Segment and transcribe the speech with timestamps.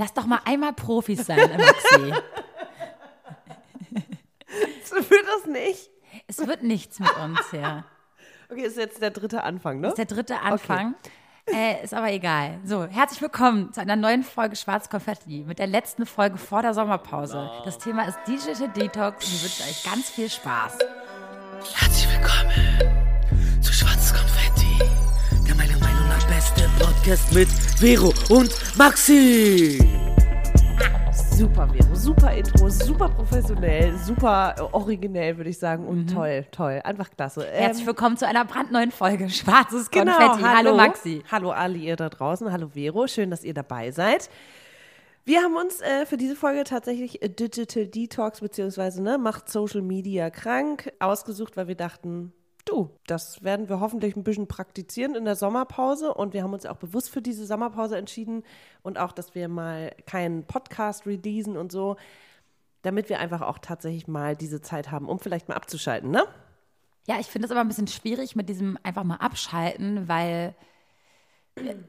[0.00, 2.14] Lass doch mal einmal Profis sein, Maxi.
[5.10, 5.90] Wird das nicht?
[6.26, 7.84] Es wird nichts mit uns, ja.
[8.50, 9.88] Okay, ist jetzt der dritte Anfang, ne?
[9.88, 10.94] Ist der dritte Anfang.
[11.52, 12.60] Äh, ist aber egal.
[12.64, 16.72] So, herzlich willkommen zu einer neuen Folge Schwarz Konfetti mit der letzten Folge vor der
[16.72, 17.50] Sommerpause.
[17.66, 20.78] Das Thema ist Digital Detox und wir wünschen euch ganz viel Spaß.
[21.74, 22.59] Herzlich willkommen
[27.00, 27.48] Podcast mit
[27.78, 29.78] Vero und Maxi.
[31.34, 31.94] Super, Vero.
[31.94, 35.86] Super Intro, super professionell, super äh, originell, würde ich sagen.
[35.86, 36.82] Und toll, toll.
[36.84, 37.46] Einfach klasse.
[37.46, 40.42] Ähm, Herzlich willkommen zu einer brandneuen Folge Schwarzes genau, Konfetti.
[40.44, 41.22] hallo Maxi.
[41.32, 42.52] Hallo alle ihr da draußen.
[42.52, 43.06] Hallo Vero.
[43.06, 44.28] Schön, dass ihr dabei seid.
[45.24, 49.80] Wir haben uns äh, für diese Folge tatsächlich äh, Digital Detox beziehungsweise ne, macht Social
[49.80, 55.24] Media krank ausgesucht, weil wir dachten, du, das werden wir hoffentlich ein bisschen praktizieren in
[55.24, 58.42] der Sommerpause und wir haben uns auch bewusst für diese Sommerpause entschieden
[58.82, 61.96] und auch, dass wir mal keinen Podcast releasen und so,
[62.82, 66.24] damit wir einfach auch tatsächlich mal diese Zeit haben, um vielleicht mal abzuschalten, ne?
[67.06, 70.54] Ja, ich finde es aber ein bisschen schwierig mit diesem einfach mal abschalten, weil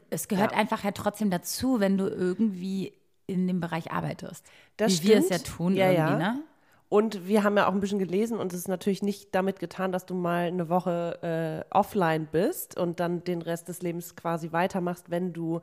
[0.09, 0.57] es gehört Ja.
[0.57, 2.93] einfach ja trotzdem dazu, wenn du irgendwie
[3.27, 4.45] in dem Bereich arbeitest.
[4.77, 5.55] Das Wie wir es ja stimmt.
[5.57, 6.33] tun Ja, irgendwie, ja.
[6.33, 6.43] ne?
[6.91, 9.93] Und wir haben ja auch ein bisschen gelesen und es ist natürlich nicht damit getan,
[9.93, 14.51] dass du mal eine Woche äh, offline bist und dann den Rest des Lebens quasi
[14.51, 15.61] weitermachst, wenn du,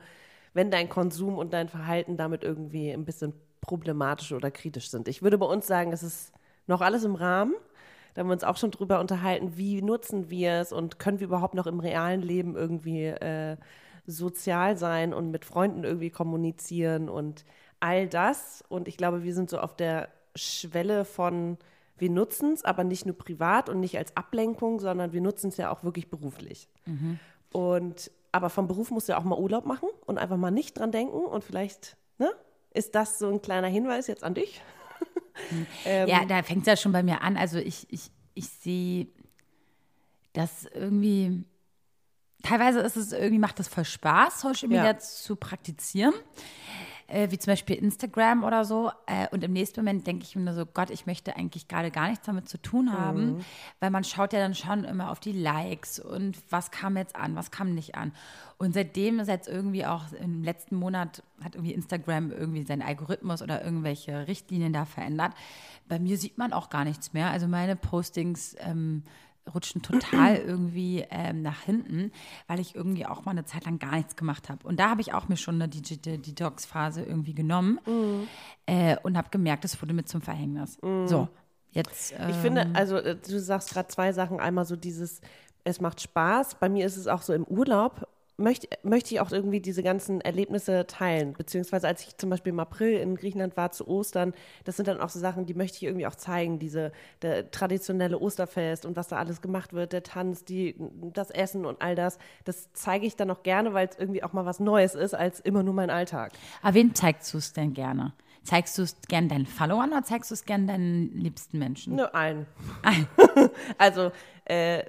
[0.55, 5.07] wenn dein Konsum und dein Verhalten damit irgendwie ein bisschen problematisch oder kritisch sind.
[5.07, 6.33] Ich würde bei uns sagen, es ist
[6.67, 7.53] noch alles im Rahmen.
[8.15, 11.27] Da haben wir uns auch schon drüber unterhalten, wie nutzen wir es und können wir
[11.27, 13.59] überhaupt noch im realen Leben irgendwie äh,
[14.07, 17.45] sozial sein und mit Freunden irgendwie kommunizieren und
[17.81, 18.65] all das.
[18.71, 21.59] Und ich glaube, wir sind so auf der Schwelle von,
[21.99, 25.57] wir nutzen es, aber nicht nur privat und nicht als Ablenkung, sondern wir nutzen es
[25.57, 26.69] ja auch wirklich beruflich.
[27.53, 30.79] Und aber vom Beruf musst du ja auch mal Urlaub machen und einfach mal nicht
[30.79, 32.31] dran denken und vielleicht, ne?
[32.75, 34.63] Ist das so ein kleiner Hinweis jetzt an dich?
[35.85, 37.37] Ähm, Ja, da fängt es ja schon bei mir an.
[37.37, 39.07] Also ich, ich, ich sehe
[40.33, 41.45] das irgendwie,
[42.43, 44.99] teilweise ist es irgendwie, macht es voll Spaß, Social Media Ja.
[44.99, 46.13] zu praktizieren.
[47.11, 48.91] Äh, wie zum Beispiel Instagram oder so.
[49.07, 51.91] Äh, und im nächsten Moment denke ich mir nur so, Gott, ich möchte eigentlich gerade
[51.91, 53.43] gar nichts damit zu tun haben,
[53.81, 57.35] weil man schaut ja dann schon immer auf die Likes und was kam jetzt an,
[57.35, 58.13] was kam nicht an.
[58.59, 63.41] Und seitdem ist jetzt irgendwie auch im letzten Monat hat irgendwie Instagram irgendwie seinen Algorithmus
[63.41, 65.33] oder irgendwelche Richtlinien da verändert.
[65.89, 67.31] Bei mir sieht man auch gar nichts mehr.
[67.31, 69.03] Also meine Postings ähm,
[69.55, 72.13] rutschen total irgendwie ähm, nach hinten,
[72.47, 74.67] weil ich irgendwie auch mal eine Zeit lang gar nichts gemacht habe.
[74.67, 77.79] Und da habe ich auch mir schon eine Digital Detox-Phase irgendwie genommen
[78.67, 80.79] äh, und habe gemerkt, es wurde mir zum Verhängnis.
[80.81, 81.29] So,
[81.71, 82.13] jetzt.
[82.13, 84.41] Ich ähm, finde, also äh, du sagst gerade zwei Sachen.
[84.41, 85.21] Einmal so dieses,
[85.65, 86.57] es macht Spaß.
[86.57, 88.09] Bei mir ist es auch so im Urlaub.
[88.41, 91.33] Möchte, möchte ich auch irgendwie diese ganzen Erlebnisse teilen.
[91.33, 94.33] Beziehungsweise als ich zum Beispiel im April in Griechenland war zu Ostern,
[94.65, 96.61] das sind dann auch so Sachen, die möchte ich irgendwie auch zeigen.
[96.61, 100.77] Diese der traditionelle Osterfest und was da alles gemacht wird, der Tanz, die,
[101.13, 102.19] das Essen und all das.
[102.45, 105.41] Das zeige ich dann auch gerne, weil es irgendwie auch mal was Neues ist, als
[105.41, 106.33] immer nur mein Alltag.
[106.63, 108.13] Aber wen zeigst du es denn gerne?
[108.45, 111.97] Zeigst du es gern deinen Followern oder zeigst du es gern deinen liebsten Menschen?
[111.97, 112.47] Nö, allen.
[113.79, 114.13] also
[114.45, 114.85] äh,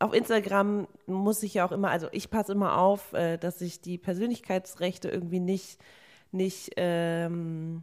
[0.00, 3.80] auf Instagram muss ich ja auch immer, also ich passe immer auf, äh, dass ich
[3.82, 5.78] die Persönlichkeitsrechte irgendwie nicht,
[6.32, 7.82] nicht ähm,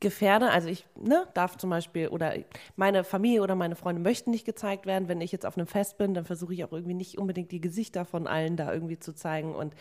[0.00, 0.50] gefährde.
[0.50, 2.34] Also ich ne, darf zum Beispiel, oder
[2.76, 5.08] meine Familie oder meine Freunde möchten nicht gezeigt werden.
[5.08, 7.60] Wenn ich jetzt auf einem Fest bin, dann versuche ich auch irgendwie nicht unbedingt die
[7.60, 9.74] Gesichter von allen da irgendwie zu zeigen und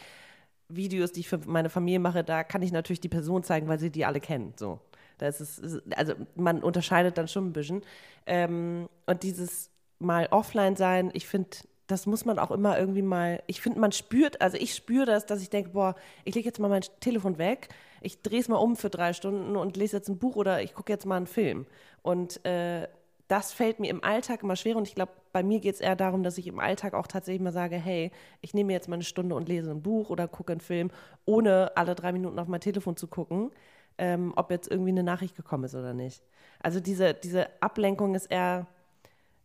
[0.69, 3.80] Videos, die ich für meine Familie mache, da kann ich natürlich die Person zeigen, weil
[3.80, 4.53] sie die alle kennen.
[4.57, 4.80] So.
[5.18, 7.81] Da ist es, ist- also man unterscheidet dann schon ein bisschen.
[8.25, 9.69] Ähm, und dieses
[10.00, 11.50] mal offline sein, ich finde,
[11.88, 15.25] das muss man auch immer irgendwie mal, ich finde, man spürt, also ich spüre das,
[15.25, 17.69] dass ich denke, boah, ich lege jetzt mal mein Telefon weg,
[18.02, 20.74] ich drehe es mal um für drei Stunden und lese jetzt ein Buch oder ich
[20.74, 21.66] gucke jetzt mal einen Film.
[22.03, 22.88] Und äh,
[23.28, 25.96] das fällt mir im Alltag immer schwer und ich glaube, bei mir geht es eher
[25.96, 29.03] darum, dass ich im Alltag auch tatsächlich mal sage, hey, ich nehme jetzt mal eine
[29.03, 30.91] Stunde und lese ein Buch oder gucke einen Film,
[31.25, 33.52] ohne alle drei Minuten auf mein Telefon zu gucken,
[33.97, 36.24] ähm, ob jetzt irgendwie eine Nachricht gekommen ist oder nicht.
[36.60, 38.68] Also diese, diese Ablenkung ist eher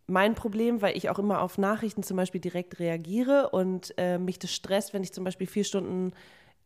[0.06, 4.38] mein Problem, weil ich auch immer auf Nachrichten zum Beispiel direkt reagiere und äh, mich
[4.38, 6.12] das stresst, wenn ich zum Beispiel vier Stunden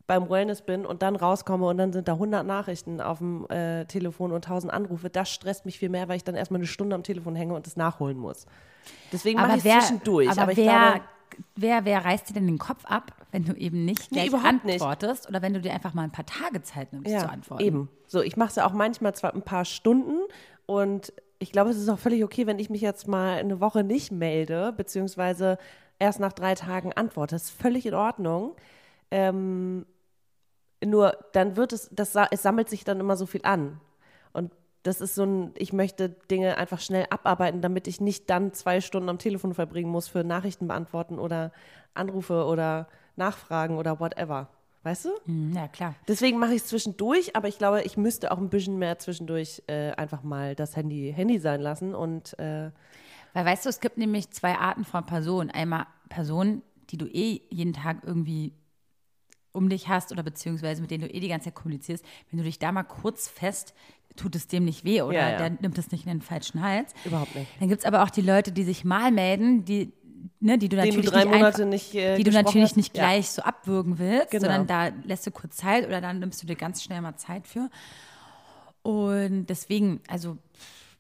[0.07, 3.85] beim Wellness bin und dann rauskomme und dann sind da 100 Nachrichten auf dem äh,
[3.87, 5.11] Telefon und 1000 Anrufe.
[5.11, 7.67] Das stresst mich viel mehr, weil ich dann erstmal eine Stunde am Telefon hänge und
[7.67, 8.47] das nachholen muss.
[9.13, 10.31] Deswegen mache ich es zwischendurch.
[10.31, 11.01] aber, Aber, wer, glaube,
[11.57, 14.81] wer, wer reißt dir denn den Kopf ab, wenn du eben nicht Nee, überhaupt nicht.
[14.81, 17.65] antwortest oder wenn du dir einfach mal ein paar Tage Zeit nimmst zu antworten?
[17.65, 17.89] Eben.
[18.07, 20.21] So, ich mache es ja auch manchmal zwar ein paar Stunden
[20.67, 23.85] und ich glaube, es ist auch völlig okay, wenn ich mich jetzt mal eine Woche
[23.85, 25.59] nicht melde, beziehungsweise
[25.99, 27.35] erst nach drei Tagen antworte.
[27.35, 28.57] Das ist völlig in Ordnung.
[29.11, 29.87] Ähm,
[30.85, 33.81] Nur dann wird es, das, es sammelt sich dann immer so viel an.
[34.33, 34.53] Und
[34.83, 38.81] das ist so ein, ich möchte Dinge einfach schnell abarbeiten, damit ich nicht dann zwei
[38.81, 41.53] Stunden am Telefon verbringen muss für Nachrichten beantworten oder
[41.95, 44.49] Anrufe oder Nachfragen oder whatever.
[44.87, 45.09] Weißt du?
[45.25, 45.97] Hm, Ja, klar.
[46.07, 49.61] Deswegen mache ich es zwischendurch, aber ich glaube, ich müsste auch ein bisschen mehr zwischendurch
[49.67, 52.71] äh, einfach mal das Handy Handy sein lassen und äh,
[53.35, 55.51] Weil weißt du, es gibt nämlich zwei Arten von Personen.
[55.51, 58.53] Einmal Personen, die du eh jeden Tag irgendwie
[59.51, 62.05] um dich hast oder beziehungsweise mit denen du eh die ganze Zeit kommunizierst.
[62.31, 63.75] Wenn du dich da mal kurz fest,
[64.15, 65.37] tut es dem nicht weh oder Ja, ja.
[65.39, 66.95] der nimmt es nicht in den falschen Hals.
[67.05, 67.51] Überhaupt nicht.
[67.59, 69.93] Dann gibt es aber auch die Leute, die sich mal melden, die,
[70.41, 72.77] ne, die du du natürlich drei nicht einfach, nicht, äh, die du natürlich hast.
[72.77, 73.05] nicht Ja.
[73.05, 74.43] gleich so abwürgen willst, Genau.
[74.45, 77.47] sondern da lässt du kurz Zeit oder dann nimmst du dir ganz schnell mal Zeit
[77.47, 77.69] für.
[78.83, 80.39] Und deswegen, also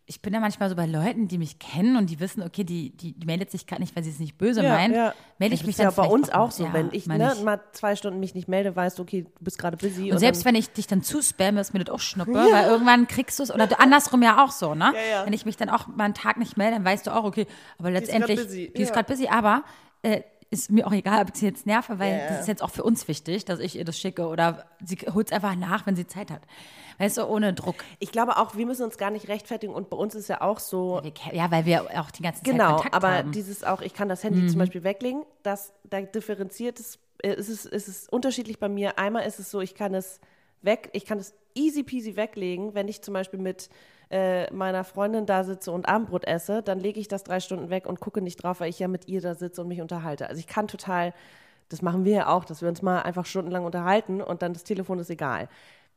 [0.08, 2.90] ich bin da manchmal so bei Leuten, die mich kennen und die wissen, okay, die,
[2.90, 4.94] die, die meldet sich gerade nicht, weil sie es nicht böse meint.
[4.94, 7.34] Melde ich Das mich ist dann ja bei uns auch so, Ja, wenn ich ne,
[7.42, 10.12] mal zwei Stunden mich nicht melde, weißt du, okay, du bist gerade busy.
[10.12, 13.40] Und selbst wenn ich dich dann zuspamme, ist mir das auch Schnuppe, weil irgendwann kriegst
[13.40, 14.92] du es, oder andersrum ja auch so, ne?
[14.94, 15.26] Ja, ja.
[15.26, 17.46] Wenn ich mich dann auch mal einen Tag nicht melde, dann weißt du auch, okay,
[17.78, 18.94] aber letztendlich, busy, die ist ja.
[18.94, 19.64] gerade busy, aber
[20.02, 22.28] äh, ist mir auch egal, ob ich sie jetzt nerve, weil ja.
[22.28, 25.28] das ist jetzt auch für uns wichtig, dass ich ihr das schicke oder sie holt
[25.28, 26.42] es einfach nach, wenn sie Zeit hat.
[26.98, 27.76] Weißt du, ohne Druck.
[27.98, 30.58] ich glaube auch, wir müssen uns gar nicht rechtfertigen und bei uns ist ja auch
[30.58, 31.02] so,
[31.32, 33.28] Ja, weil wir auch die ganze Zeit Genau, Kontakt aber haben.
[33.28, 33.32] Mhm.
[33.32, 37.48] dieses auch, ich kann das Handy zum Beispiel weglegen, das, da differenziert es, äh, es
[37.48, 38.98] ist, es ist unterschiedlich bei mir.
[38.98, 40.20] Einmal ist es so, ich kann es
[40.62, 43.68] weg, ich kann es easy peasy weglegen, wenn ich zum Beispiel mit
[44.10, 47.86] äh, meiner Freundin da sitze und Abendbrot esse, dann lege ich das drei Stunden weg
[47.86, 50.28] und gucke nicht drauf, weil ich ja mit ihr da sitze und mich unterhalte.
[50.28, 51.12] Also ich kann total,
[51.68, 54.64] das machen wir ja auch, dass wir uns mal einfach stundenlang unterhalten und dann das
[54.64, 55.48] Telefon ist egal.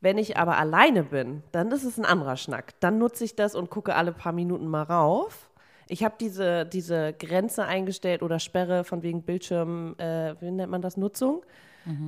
[0.02, 2.80] Wenn ich aber alleine bin, dann ist es ein anderer Schnack.
[2.80, 5.50] Dann nutze ich das und gucke alle paar Minuten mal rauf.
[5.88, 10.82] Ich habe diese, diese Grenze eingestellt oder Sperre von wegen Bildschirm, äh, wie nennt man
[10.82, 11.44] das, Nutzung,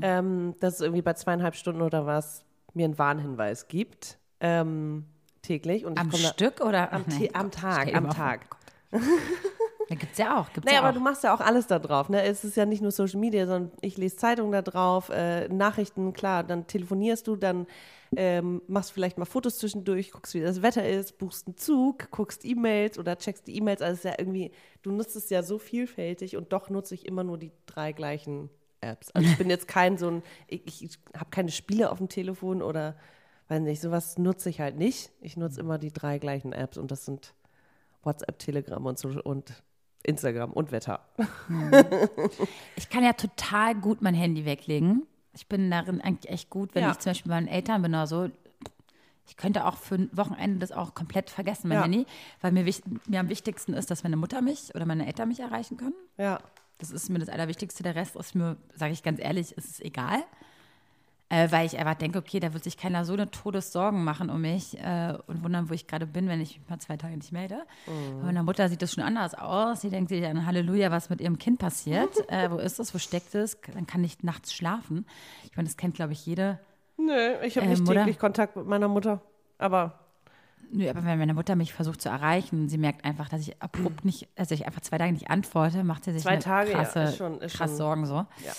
[0.02, 5.06] ähm, dass es irgendwie bei zweieinhalb Stunden oder was mir einen Warnhinweis gibt, ähm,
[5.42, 5.86] täglich.
[5.86, 8.46] Und am komm da- Stück oder am, Nee, am Tag, am Tag.
[9.90, 10.54] Da gibt's ja auch.
[10.54, 10.94] Gibt's Nee, ja aber auch.
[10.94, 12.08] du machst ja auch alles da drauf.
[12.08, 12.22] Ne?
[12.24, 16.14] Es ist ja nicht nur Social Media, sondern ich lese Zeitungen da drauf, äh, Nachrichten,
[16.14, 17.68] klar, dann telefonierst du, dann
[18.16, 22.46] ähm, machst vielleicht mal Fotos zwischendurch, guckst, wie das Wetter ist, buchst einen Zug, guckst
[22.46, 23.82] E-Mails oder checkst die E-Mails.
[23.82, 24.52] Also es ist ja irgendwie,
[24.82, 28.50] du nutzt es ja so vielfältig und doch nutze ich immer nur die drei gleichen
[28.80, 29.12] Apps.
[29.12, 32.62] Also ich bin jetzt kein so ein, ich, ich habe keine Spiele auf dem Telefon
[32.62, 32.96] oder,
[33.52, 35.12] weiß nicht, sowas nutze ich halt nicht.
[35.20, 37.34] Ich nutze immer die drei gleichen Apps und das sind
[38.04, 39.62] WhatsApp, Telegram und so und
[40.04, 41.02] Instagram und Wetter.
[42.76, 45.06] Ich kann ja total gut mein Handy weglegen.
[45.34, 46.92] Ich bin darin eigentlich echt gut, wenn Ja.
[46.92, 48.30] ich zum Beispiel bei meinen Eltern bin oder so.
[49.28, 51.84] Ich könnte auch für ein Wochenende das auch komplett vergessen, mein Ja.
[51.84, 52.06] Handy,
[52.42, 52.66] weil mir,
[53.08, 55.96] mir am wichtigsten ist, dass meine Mutter mich oder meine Eltern mich erreichen können.
[56.18, 56.40] Ja.
[56.80, 57.84] Das ist mir das Allerwichtigste.
[57.84, 60.24] Der Rest ist mir, sage ich ganz ehrlich, ist es egal.
[61.32, 64.42] Äh, weil ich einfach denke, okay, da wird sich keiner so eine Todessorgen machen um
[64.42, 67.32] mich äh, und wundern, wo ich gerade bin, wenn ich mich mal zwei Tage nicht
[67.32, 67.64] melde.
[67.86, 69.80] Bei meiner Mutter sieht das schon anders aus.
[69.82, 72.10] Sie denkt sich an Halleluja, was mit ihrem Kind passiert.
[72.30, 72.94] äh, wo ist es?
[72.94, 73.58] Wo steckt es?
[73.74, 75.06] Dann kann ich nachts schlafen.
[75.46, 76.60] Ich meine, das kennt, glaube ich, jede.
[76.98, 77.14] Nö,
[77.46, 79.22] ich habe Äh, nicht täglich Kontakt mit meiner Mutter.
[79.58, 80.00] Aber
[80.74, 84.06] Nö, aber wenn meine Mutter mich versucht zu erreichen, sie merkt einfach, dass ich abrupt
[84.06, 87.00] nicht, also ich einfach zwei Tage nicht antworte, macht sie sich Zwei Tage, ja, krasse,
[87.04, 88.16] ist schon- ist krass schon- Sorgen so.
[88.16, 88.54] Ja.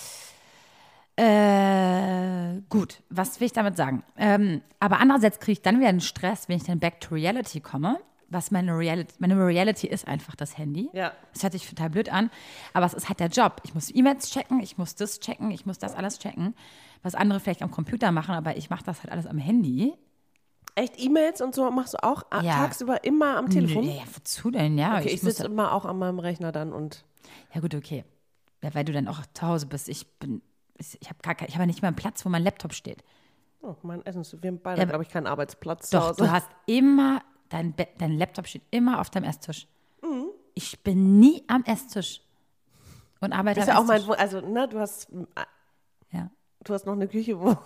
[1.22, 4.02] Äh, gut, was will ich damit sagen?
[4.16, 7.60] Ähm, aber andererseits kriege ich dann wieder einen Stress, wenn ich dann back to reality
[7.60, 8.00] komme.
[8.29, 10.88] Was meine Reality, meine Reality ist einfach das Handy.
[10.94, 11.12] Ja.
[11.34, 12.31] Das hört sich total blöd an,
[12.72, 13.60] aber es ist halt der Job.
[13.64, 16.55] Ich muss E-Mails checken, ich muss das checken, ich muss das alles checken,
[17.02, 19.93] was andere vielleicht am Computer machen, aber ich mache das halt alles am Handy.
[20.74, 22.56] echt E-Mails und so machst du auch Ja.
[22.56, 23.84] tagsüber immer am Telefon?
[23.84, 24.79] Nö, ja, wozu denn?
[24.79, 27.05] Ja, Okay, ich, ich muss sitze immer auch an meinem Rechner dann und
[27.55, 28.05] Ja, gut, okay.
[28.62, 29.91] Ja, weil du dann auch zu Hause bist.
[29.91, 30.41] Ich bin,
[31.01, 33.03] ich habe gar kein, ich habe nicht mal einen Platz, wo mein Laptop steht.
[33.62, 34.24] oh, mein Essen.
[34.43, 38.12] Wir haben beide, Ja, glaube ich, keinen Arbeitsplatz Doch, du hast immer, dein, Be- dein
[38.19, 39.67] Laptop steht immer auf deinem Esstisch.
[40.03, 40.27] Mhm.
[40.55, 42.20] Ich bin nie am Esstisch
[43.20, 45.08] und arbeite ist am ja auch mein, also ne, du hast,
[46.10, 46.31] ja.
[46.65, 47.56] du hast noch eine Küche, wo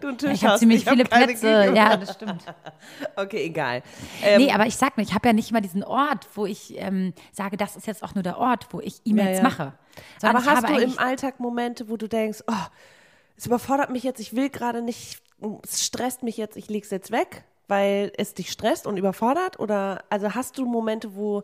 [0.00, 1.72] du einen Tisch Ich habe ziemlich hab viele keine Plätze.
[1.74, 2.44] Ja, das stimmt.
[3.16, 3.82] Okay, egal.
[4.22, 6.78] Ähm, nee, aber ich sag mir, ich habe ja nicht mal diesen Ort, wo ich
[6.78, 9.42] ähm, sage, das ist jetzt auch nur der Ort, wo ich E-Mails Ja, ja.
[9.42, 9.72] mache.
[10.20, 12.52] Sondern aber hast du im Alltag Momente, wo du denkst, oh,
[13.36, 15.22] es überfordert mich jetzt, ich will gerade nicht,
[15.62, 19.58] es stresst mich jetzt, ich lege es jetzt weg, weil es dich stresst und überfordert?
[19.60, 21.42] Oder also hast du Momente, wo,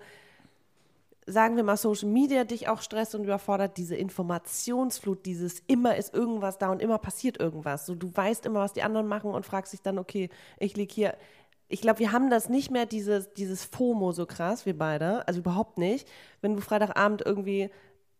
[1.31, 6.15] sagen wir mal, Social Media dich auch stresst und überfordert, diese Informationsflut, dieses immer ist
[6.15, 7.87] irgendwas da und immer passiert irgendwas.
[7.87, 10.93] So, du weißt immer, was die anderen machen und fragst dich dann, okay, ich liege
[10.93, 11.17] hier.
[11.73, 15.39] Ich glaube, wir haben das nicht mehr, dieses, dieses FOMO so krass, wir beide, also
[15.39, 16.09] überhaupt nicht.
[16.41, 17.71] Wenn du Freitagabend irgendwie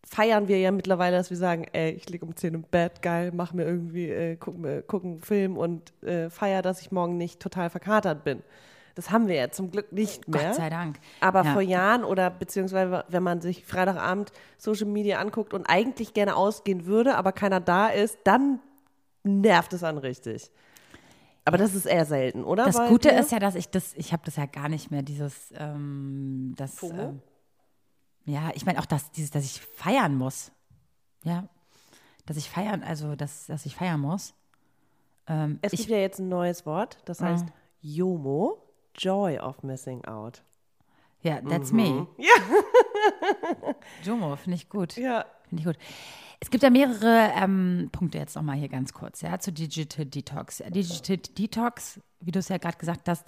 [0.03, 3.31] feiern wir ja mittlerweile, dass wir sagen, ey, ich liege um 10 im Bett, geil,
[3.33, 7.17] mach mir irgendwie, äh, guck, mir, guck einen Film und äh, feier, dass ich morgen
[7.17, 8.41] nicht total verkatert bin.
[8.95, 10.47] Das haben wir ja zum Glück nicht mehr.
[10.47, 10.99] Gott sei Dank.
[11.19, 11.53] Aber Ja.
[11.53, 16.85] vor Jahren oder beziehungsweise wenn man sich Freitagabend Social Media anguckt und eigentlich gerne ausgehen
[16.85, 18.59] würde, aber keiner da ist, dann
[19.23, 20.51] nervt es an richtig.
[21.45, 22.65] Aber das ist eher selten, oder?
[22.65, 23.19] Das Gute dir?
[23.19, 26.83] ist ja, dass ich das, ich habe das ja gar nicht mehr, dieses, ähm, das,
[26.83, 27.21] ähm,
[28.25, 30.51] ja, ich meine auch das, dieses, dass ich feiern muss.
[31.23, 31.47] Ja,
[32.27, 34.33] dass ich feiern, also dass, dass ich feiern muss.
[35.27, 37.47] Ähm, Es ich, gibt ja jetzt ein neues Wort, das heißt
[37.81, 38.61] JOMO,
[38.97, 40.43] Joy of Missing Out.
[41.21, 41.89] ja, that's me.
[41.89, 42.07] Mhm.
[42.17, 43.73] Ja.
[44.03, 44.95] Jomo, finde ich gut.
[44.97, 45.25] Ja.
[45.49, 45.77] Finde ich gut.
[46.39, 50.57] Es gibt ja mehrere ähm, Punkte jetzt nochmal hier ganz kurz, ja, zu Digital Detox.
[50.69, 53.25] Digital Detox, wie du es ja gerade gesagt hast,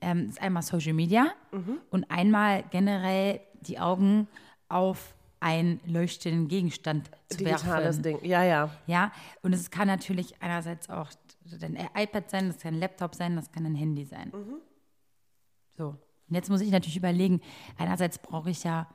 [0.00, 1.78] ähm, ist einmal Social Media Mhm.
[1.90, 4.28] und einmal generell die Augen
[4.68, 8.02] auf einen leuchtenden Gegenstand zu Digitales werfen.
[8.02, 8.18] Ding.
[8.24, 8.70] Ja, ja.
[8.86, 9.10] Ja,
[9.42, 11.10] und es kann natürlich einerseits auch
[11.60, 14.30] dein iPad sein, das kann ein Laptop sein, das kann ein Handy sein.
[14.32, 14.54] Mhm.
[15.76, 15.88] So.
[16.28, 17.40] Und jetzt muss ich natürlich überlegen,
[17.78, 18.88] einerseits brauche ich ja,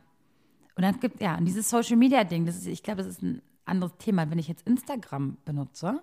[0.75, 3.21] und dann gibt, ja, und dieses Social Media Ding, das ist, ich glaube, das ist
[3.23, 4.29] ein anderes Thema.
[4.29, 6.01] Wenn ich jetzt Instagram benutze,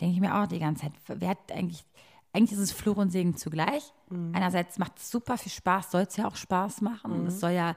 [0.00, 1.84] denke ich mir auch die ganze Zeit, wer hat eigentlich,
[2.32, 3.92] eigentlich ist es Fluch und Segen zugleich.
[4.34, 7.26] Einerseits macht es super viel Spaß, soll es ja auch Spaß machen.
[7.26, 7.74] Es soll ja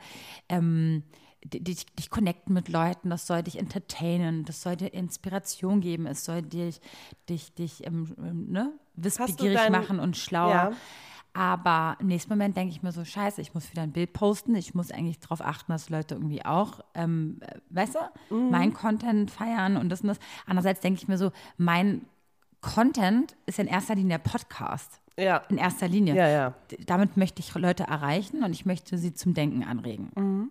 [0.50, 1.04] ähm,
[1.44, 6.06] di- dich, dich connecten mit Leuten, das soll dich entertainen, das soll dir Inspiration geben,
[6.08, 6.80] es soll dich,
[7.30, 10.50] dich, dich ähm, ähm, ne, wissbegierig dein- machen und schlauer.
[10.51, 10.72] Ja.
[11.38, 14.56] Aber im nächsten Moment denke ich mir so, scheiße, ich muss wieder ein Bild posten.
[14.56, 18.50] Ich muss eigentlich darauf achten, dass Leute irgendwie auch, ähm, äh, weißt du, Mhm.
[18.50, 20.17] mein Content feiern und das und das.
[20.48, 22.06] Andererseits denke ich mir so, mein
[22.62, 25.00] Content ist in erster Linie der Podcast.
[25.15, 25.38] Ja.
[25.50, 26.15] In erster Linie.
[26.15, 26.53] Ja, ja.
[26.88, 30.50] Damit möchte ich Leute erreichen und ich möchte sie zum Denken anregen.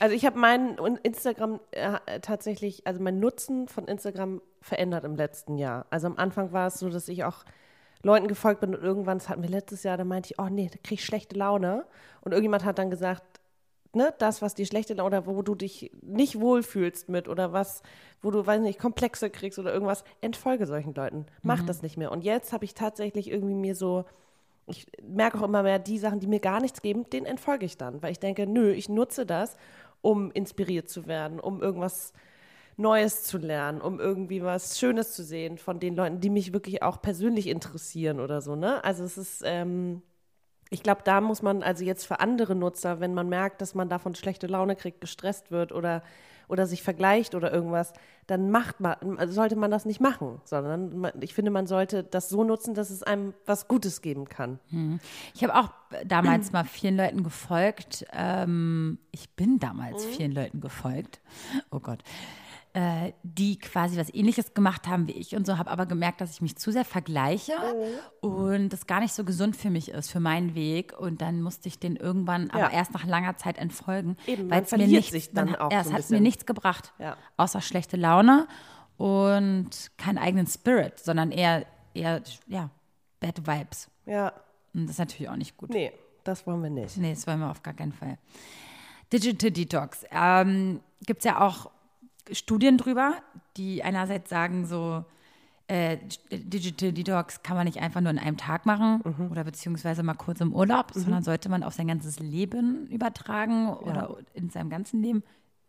[0.00, 5.58] Also ich habe meinen Instagram äh, tatsächlich, also mein Nutzen von Instagram verändert im letzten
[5.58, 5.86] Jahr.
[5.90, 7.44] Also am Anfang war es so, dass ich auch
[8.02, 10.68] Leuten gefolgt bin und irgendwann, das hatten wir letztes Jahr, da meinte ich, oh nee,
[10.70, 11.84] da kriege ich schlechte Laune.
[12.20, 13.22] Und irgendjemand hat dann gesagt,
[13.94, 17.82] ne, das, was dir schlechte Laune oder wo du dich nicht wohlfühlst mit oder was,
[18.22, 21.26] wo du, weiß nicht, Komplexe kriegst oder irgendwas, entfolge solchen Leuten.
[21.42, 22.12] Mach das nicht mehr.
[22.12, 24.04] Und jetzt habe ich tatsächlich irgendwie mir so,
[24.66, 27.76] ich merke auch immer mehr, die Sachen, die mir gar nichts geben, denen entfolge ich
[27.76, 29.56] dann, weil ich denke, nö, ich nutze das,
[30.02, 32.12] um inspiriert zu werden, um irgendwas
[32.78, 36.82] Neues zu lernen, um irgendwie was Schönes zu sehen von den Leuten, die mich wirklich
[36.82, 38.82] auch persönlich interessieren oder so, ne?
[38.84, 40.00] Also es ist, ähm,
[40.70, 43.88] ich glaube, da muss man also jetzt für andere Nutzer, wenn man merkt, dass man
[43.88, 46.02] davon schlechte Laune kriegt, gestresst wird oder,
[46.46, 47.94] oder sich vergleicht oder irgendwas,
[48.28, 48.96] dann macht man,
[49.28, 52.90] sollte man das nicht machen, sondern man, ich finde, man sollte das so nutzen, dass
[52.90, 54.60] es einem was Gutes geben kann.
[55.34, 55.70] Ich habe auch
[56.04, 58.06] damals mal vielen Leuten gefolgt.
[58.12, 60.10] Ähm, ich bin damals Mhm.
[60.10, 61.20] vielen Leuten gefolgt.
[61.70, 62.04] Oh Gott.
[62.74, 66.32] Äh, die quasi was ähnliches gemacht haben wie ich und so, habe aber gemerkt, dass
[66.32, 67.52] ich mich zu sehr vergleiche
[68.22, 68.28] Mhm.
[68.30, 70.92] und das gar nicht so gesund für mich ist, für meinen Weg.
[70.96, 72.70] Und dann musste ich den irgendwann, aber Ja.
[72.70, 74.16] erst nach langer Zeit entfolgen.
[74.26, 76.22] Eben, weil es mir nichts, sich dann man, auch ja, so es hat mir bisschen.
[76.22, 77.16] nichts gebracht, Ja.
[77.38, 78.46] außer schlechte Laune
[78.98, 82.68] und keinen eigenen Spirit, sondern eher, eher ja,
[83.20, 83.88] Bad Vibes.
[84.06, 84.32] Ja,
[84.74, 85.70] Und das ist natürlich auch nicht gut.
[85.70, 85.92] nee,
[86.24, 86.96] das wollen wir nicht.
[86.98, 88.18] Nee, das wollen wir auf gar keinen Fall.
[89.12, 90.04] Digital Detox.
[90.10, 91.70] Ähm, Gibt es ja auch
[92.32, 93.14] Studien drüber,
[93.56, 95.04] die einerseits sagen, so
[95.68, 95.98] äh,
[96.30, 100.40] Digital Detox kann man nicht einfach nur in einem Tag machen oder beziehungsweise mal kurz
[100.40, 105.22] im Urlaub, sondern sollte man auf sein ganzes Leben übertragen oder in seinem ganzen Leben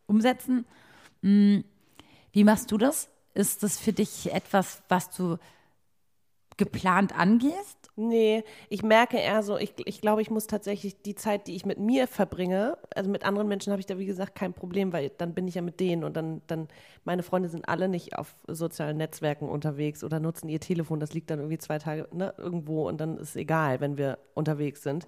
[0.08, 0.66] umsetzen.
[1.22, 1.60] Mm,
[2.32, 3.10] Wie machst du das?
[3.34, 5.38] Ist das für dich etwas, was du
[6.60, 7.90] geplant angehst?
[7.96, 11.66] Nee, ich merke eher so, ich, ich glaube, ich muss tatsächlich die Zeit, die ich
[11.66, 15.10] mit mir verbringe, also mit anderen Menschen habe ich da wie gesagt kein Problem, weil
[15.18, 16.68] dann bin ich ja mit denen und dann, dann,
[17.04, 21.30] meine Freunde sind alle nicht auf sozialen Netzwerken unterwegs oder nutzen ihr Telefon, das liegt
[21.30, 25.08] dann irgendwie zwei Tage ne, irgendwo und dann ist egal, wenn wir unterwegs sind.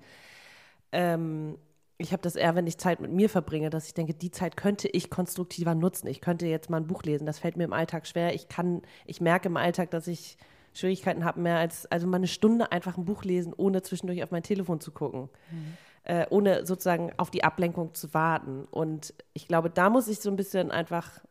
[0.91, 1.57] Ähm,
[1.97, 4.57] ich habe das eher, wenn ich Zeit mit mir verbringe, dass ich denke, die Zeit
[4.57, 6.07] könnte ich konstruktiver nutzen.
[6.07, 8.33] Ich könnte jetzt mal ein Buch lesen, das fällt mir im Alltag schwer.
[8.33, 10.37] Ich kann, ich merke im Alltag, dass ich
[10.73, 14.31] Schwierigkeiten habe, mehr als, also mal eine Stunde einfach ein Buch lesen, ohne zwischendurch auf
[14.31, 15.29] mein Telefon zu gucken.
[16.03, 18.65] Äh, ohne sozusagen auf die Ablenkung zu warten.
[18.71, 21.21] Und ich glaube, da muss ich so ein bisschen einfach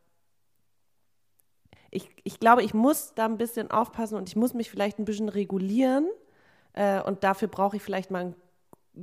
[1.91, 5.05] ich, ich glaube, ich muss da ein bisschen aufpassen und ich muss mich vielleicht ein
[5.05, 6.07] bisschen regulieren.
[6.73, 8.35] Äh, und dafür brauche ich vielleicht mal einen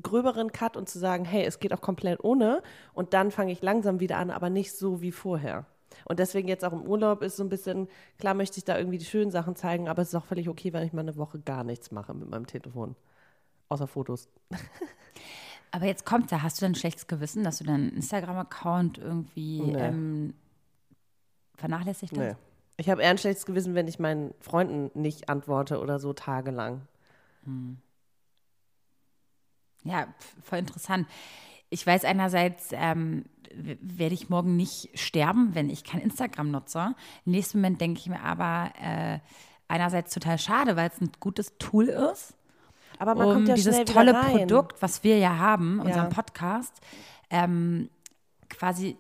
[0.03, 2.63] gröberen Cut und zu sagen, hey, es geht auch komplett ohne.
[2.95, 5.67] Und dann fange ich langsam wieder an, aber nicht so wie vorher.
[6.05, 7.89] Und deswegen jetzt auch im Urlaub ist so ein bisschen,
[8.19, 10.73] klar möchte ich da irgendwie die schönen Sachen zeigen, aber es ist auch völlig okay,
[10.73, 12.97] wenn ich mal eine Woche gar nichts mache mit meinem Telefon.
[13.69, 14.29] Außer Fotos.
[15.71, 19.61] Aber jetzt kommt ja, hast du dann ein schlechtes Gewissen, dass du deinen Instagram-Account irgendwie
[19.61, 19.77] Nee.
[19.77, 20.35] ähm,
[21.57, 22.19] vernachlässigt hast?
[22.19, 22.35] Nee.
[22.79, 26.83] Ich habe eher ein schlechtes Gewissen, wenn ich meinen Freunden nicht antworte oder so tagelang.
[29.85, 31.09] Ja, pf, voll interessant.
[31.71, 33.25] Ich weiß einerseits, ähm,
[33.55, 36.95] werde ich morgen nicht sterben, wenn ich kein Instagram nutze.
[37.25, 39.19] Im nächsten Moment denke ich mir aber äh,
[39.69, 42.35] einerseits total schade, weil es ein gutes Tool ist,
[42.99, 44.15] Aber man um kommt ja dieses tolle.
[44.15, 46.09] Produkt, was wir ja haben, unseren Ja.
[46.09, 46.75] Podcast,
[47.31, 47.91] ähm,
[48.49, 48.97] quasi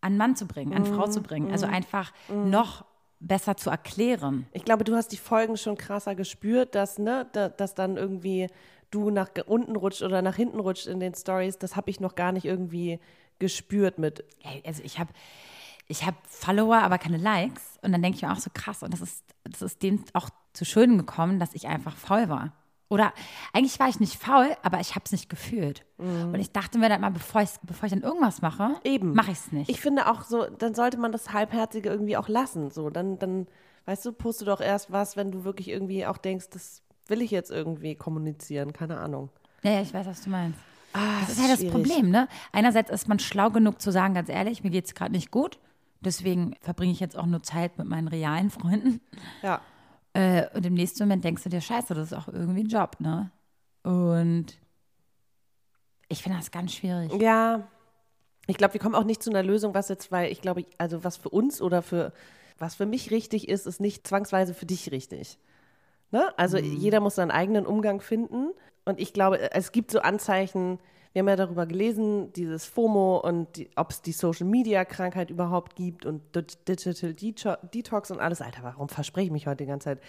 [0.00, 1.50] an Mann zu bringen, an Mhm, Frau zu bringen.
[1.50, 2.84] Also einfach noch
[3.18, 4.46] besser zu erklären.
[4.52, 8.48] Ich glaube, du hast die Folgen schon krasser gespürt, dass, ne, da, dass dann irgendwie
[8.90, 11.58] du nach unten rutscht oder nach hinten rutscht in den Stories.
[11.58, 13.00] Das habe ich noch gar nicht irgendwie
[13.38, 14.24] gespürt mit.
[14.42, 15.10] Ey, also ich habe
[15.88, 17.78] ich hab Follower, aber keine Likes.
[17.82, 18.82] Und dann denke ich mir auch so krass.
[18.82, 22.52] Und das ist, das ist dem auch zu Schulden gekommen, dass ich einfach faul war.
[22.88, 23.12] Oder
[23.52, 25.84] eigentlich war ich nicht faul, aber ich habe es nicht gefühlt.
[25.98, 28.74] Und ich dachte mir dann mal, bevor ich, bevor ich dann irgendwas mache, Mhm.
[28.84, 29.12] Eben.
[29.12, 29.68] mache ich es nicht.
[29.68, 32.70] Ich finde auch so, dann sollte man das Halbherzige irgendwie auch lassen.
[32.70, 33.48] So, dann, dann,
[33.86, 37.32] weißt du, poste doch erst was, wenn du wirklich irgendwie auch denkst, das will ich
[37.32, 38.72] jetzt irgendwie kommunizieren.
[38.72, 39.30] Keine Ahnung.
[39.62, 40.58] ja, ja, ich weiß, was du meinst.
[40.96, 41.72] Ah, Das ist halt das schwierig.
[41.74, 42.28] Problem, ne?
[42.52, 45.58] Einerseits ist man schlau genug zu sagen, ganz ehrlich, mir geht es gerade nicht gut.
[46.00, 49.00] Deswegen verbringe ich jetzt auch nur Zeit mit meinen realen Freunden.
[49.42, 49.60] Ja.
[50.12, 52.96] Äh, und im nächsten Moment denkst du dir, scheiße, das ist auch irgendwie ein Job,
[53.00, 53.30] ne?
[53.82, 54.58] Und
[56.08, 57.12] ich finde das ganz schwierig.
[57.20, 57.66] Ja,
[58.46, 61.02] ich glaube, wir kommen auch nicht zu einer Lösung, was jetzt, weil ich glaube, also
[61.04, 62.12] was für uns oder für
[62.58, 65.38] was für mich richtig ist, ist nicht zwangsweise für dich richtig.
[66.10, 66.32] Ne?
[66.38, 68.50] Also jeder muss seinen eigenen Umgang finden.
[68.86, 70.78] Und ich glaube, es gibt so Anzeichen,
[71.12, 76.22] wir haben ja darüber gelesen, dieses FOMO und ob es die Social-Media-Krankheit überhaupt gibt und
[76.36, 78.40] Di- Digital Deto- Detox und alles.
[78.42, 80.00] Alter, warum verspreche ich mich heute die ganze Zeit?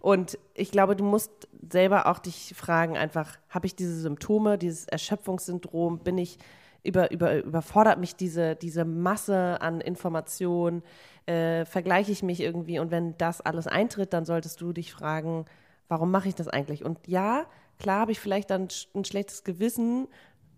[0.00, 4.86] Und ich glaube, du musst selber auch dich fragen, einfach, habe ich diese Symptome, dieses
[4.86, 6.38] Erschöpfungssyndrom, bin ich,
[6.84, 10.82] über, über, überfordert mich diese, diese Masse an Informationen,
[11.26, 15.46] äh, vergleiche ich mich irgendwie und wenn das alles eintritt, dann solltest du dich fragen,
[15.88, 16.84] warum mache ich das eigentlich?
[16.84, 17.46] Und ja,
[17.78, 20.08] klar habe ich vielleicht dann ein schlechtes Gewissen,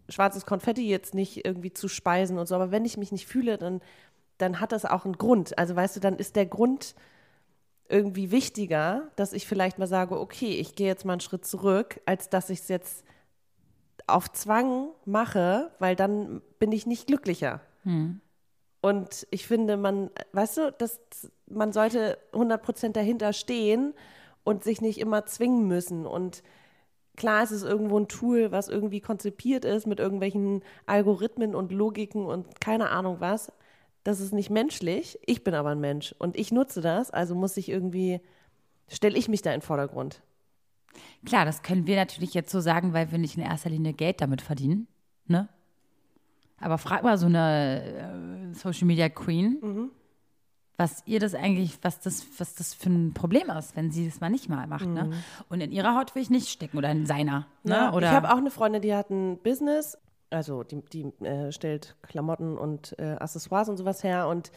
[0.09, 3.59] schwarzes Konfetti jetzt nicht irgendwie zu speisen und so, aber wenn ich mich nicht fühle,
[3.59, 3.81] dann,
[4.39, 5.59] dann hat das auch einen Grund.
[5.59, 6.95] Also weißt du, dann ist der Grund
[7.89, 12.01] irgendwie wichtiger, dass ich vielleicht mal sage, okay, ich gehe jetzt mal einen Schritt zurück,
[12.07, 13.05] als dass ich es jetzt
[14.07, 17.61] auf Zwang mache, weil dann bin ich nicht glücklicher.
[18.81, 21.01] Und ich finde, man, weißt du, dass
[21.47, 23.93] man sollte 100% dahinter stehen
[24.43, 26.07] und sich nicht immer zwingen müssen.
[26.07, 26.43] Und
[27.21, 32.25] klar ist es irgendwo ein Tool, was irgendwie konzipiert ist mit irgendwelchen Algorithmen und Logiken
[32.25, 33.53] und keine Ahnung was.
[34.05, 35.19] Das ist nicht menschlich.
[35.27, 38.23] Ich bin aber ein Mensch und ich nutze das, also muss ich irgendwie,
[38.89, 40.23] stelle ich mich da in den Vordergrund.
[41.27, 44.23] Klar, das können wir natürlich jetzt so sagen, weil wir nicht in erster Linie Geld
[44.23, 44.89] damit verdienen.
[45.27, 45.47] Ne?
[46.59, 49.91] Aber frag mal so eine äh, Social Media Queen, Mhm.
[50.81, 54.21] Was ihr das eigentlich, was das, was das für ein Problem ist, wenn sie das
[54.21, 54.87] mal nicht mal macht.
[54.87, 55.11] Ne?
[55.51, 57.47] Und in ihrer Haut will ich nicht stecken oder in seiner.
[57.65, 57.65] Ne?
[57.65, 57.71] Mhm.
[57.73, 59.99] Ja, oder ich habe auch eine Freundin, die hat ein Business,
[60.31, 64.53] also die, die äh, stellt Klamotten und äh, Accessoires und sowas her und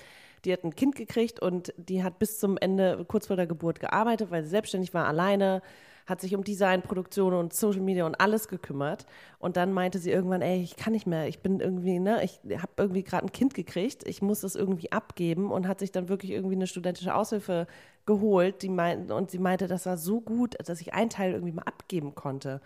[0.46, 3.82] die hat ein Kind gekriegt und die hat bis zum Ende, kurz vor der Geburt
[3.82, 5.62] gearbeitet, weil sie selbstständig war, alleine,
[6.06, 9.06] hat sich um Design, Produktion und Social Media und alles gekümmert.
[9.40, 12.40] Und dann meinte sie irgendwann, ey, ich kann nicht mehr, ich bin irgendwie, ne, ich
[12.58, 16.10] habe irgendwie gerade ein Kind gekriegt, ich muss das irgendwie abgeben und hat sich dann
[16.10, 17.68] wirklich irgendwie eine studentische Aushilfe
[18.06, 21.54] geholt, die meint, und sie meinte, das war so gut, dass ich einen Teil irgendwie
[21.54, 22.62] mal abgeben konnte.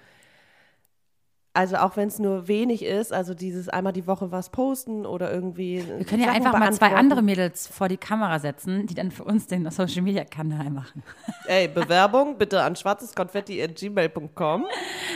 [1.57, 5.33] Also auch wenn es nur wenig ist, also dieses einmal die Woche was posten oder
[5.33, 5.83] irgendwie.
[5.87, 9.23] wir können ja einfach mal zwei andere Mädels vor die Kamera setzen, die dann für
[9.23, 11.01] uns den Social Media Kanal machen.
[11.47, 14.67] Ey, Bewerbung bitte an schwarzeskonfetti.gmail.com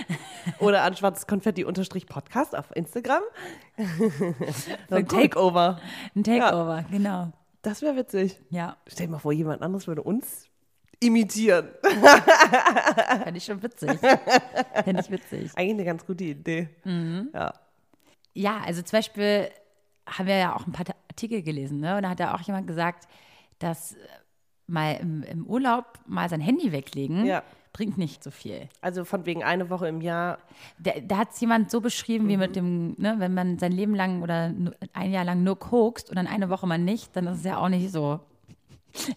[0.60, 3.22] oder an schwarzeskonfetti-podcast auf Instagram.
[4.90, 5.08] so ein.
[5.08, 5.80] Takeover.
[6.16, 7.34] Ein Takeover, genau.
[7.62, 8.40] Das wäre witzig.
[8.50, 10.48] Ja, Stell dir mal vor, jemand anderes würde uns
[11.02, 11.68] imitieren.
[13.24, 14.00] fände ich schon witzig.
[14.84, 15.52] Fände ich witzig.
[15.56, 16.70] Eigentlich eine ganz gute Idee.
[17.34, 17.54] Ja.
[18.34, 19.50] Ja, also zum Beispiel
[20.08, 21.98] haben wir ja auch ein paar Artikel gelesen, ne?
[21.98, 23.08] Und da hat ja auch jemand gesagt,
[23.60, 23.98] dass äh,
[24.68, 27.44] mal im, im Urlaub mal sein Handy weglegen Ja.
[27.74, 28.70] bringt nicht so viel.
[28.80, 30.38] Also von wegen eine Woche im Jahr.
[30.80, 32.40] Da, da hat es jemand so beschrieben, wie Mhm.
[32.40, 34.54] mit dem, ne, wenn man sein Leben lang oder
[34.94, 37.58] ein Jahr lang nur kokst und dann eine Woche mal nicht, dann ist es ja
[37.58, 38.22] auch nicht so.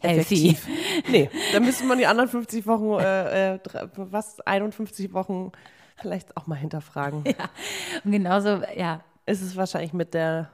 [0.00, 0.66] Effektiv.
[1.08, 3.58] Nee, dann müsste man die anderen 50 Wochen, äh, äh,
[3.96, 5.52] was, 51 Wochen
[5.96, 7.24] vielleicht auch mal hinterfragen.
[8.04, 10.50] Und genauso, ja, Ist es wahrscheinlich mit der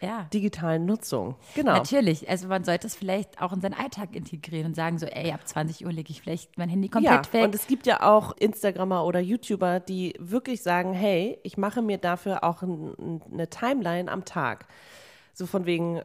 [0.00, 0.28] Ja.
[0.32, 1.34] digitalen Nutzung.
[1.56, 1.72] Genau.
[1.72, 5.32] Natürlich, also man sollte es vielleicht auch in seinen Alltag integrieren und sagen so, ey,
[5.32, 7.44] ab 20 Uhr lege ich vielleicht mein Handy Ja, komplett weg.
[7.44, 11.98] und es gibt ja auch Instagrammer oder YouTuber, die wirklich sagen, hey, ich mache mir
[11.98, 14.66] dafür auch ein- eine Timeline am Tag.
[15.32, 16.02] So von wegen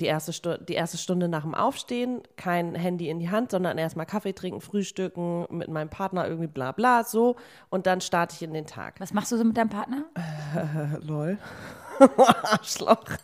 [0.00, 3.78] die erste, Stu die erste Stunde nach dem Aufstehen, kein Handy in die Hand, sondern
[3.78, 7.36] erstmal Kaffee trinken, frühstücken, mit meinem Partner irgendwie bla bla, so.
[7.68, 9.00] Und dann starte ich in den Tag.
[9.00, 10.04] Was machst du so mit deinem Partner?
[11.02, 11.38] Lol.
[12.42, 13.04] Arschloch.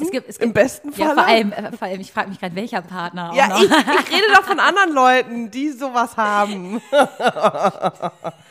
[0.00, 1.14] Es gibt, es Im gibt, besten ja, Fall.
[1.14, 3.32] vor allem, äh, vor allem, ich frage mich gerade, welcher Partner.
[3.34, 6.82] Ja, ich, ich rede doch von anderen Leuten, die sowas haben.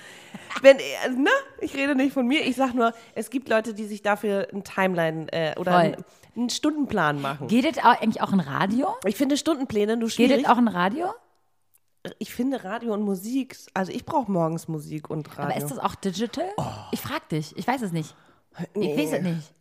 [0.61, 1.29] Wenn, äh, ne?
[1.61, 2.45] Ich rede nicht von mir.
[2.45, 5.81] Ich sag nur, es gibt Leute, die sich dafür einen Timeline äh, oder Voll.
[5.81, 7.47] einen, einen Stundenplan machen.
[7.47, 8.95] Geht es auch, eigentlich auch in Radio?
[9.05, 10.43] Ich finde Stundenpläne nur Geht schwierig.
[10.43, 11.07] es auch in Radio?
[12.17, 15.55] Ich finde Radio und Musik, also ich brauche morgens Musik und Radio.
[15.55, 16.49] Aber ist das auch digital?
[16.57, 16.63] Oh.
[16.91, 18.15] Ich frage dich, ich weiß es nicht.
[18.73, 19.53] Ich weiß es nicht.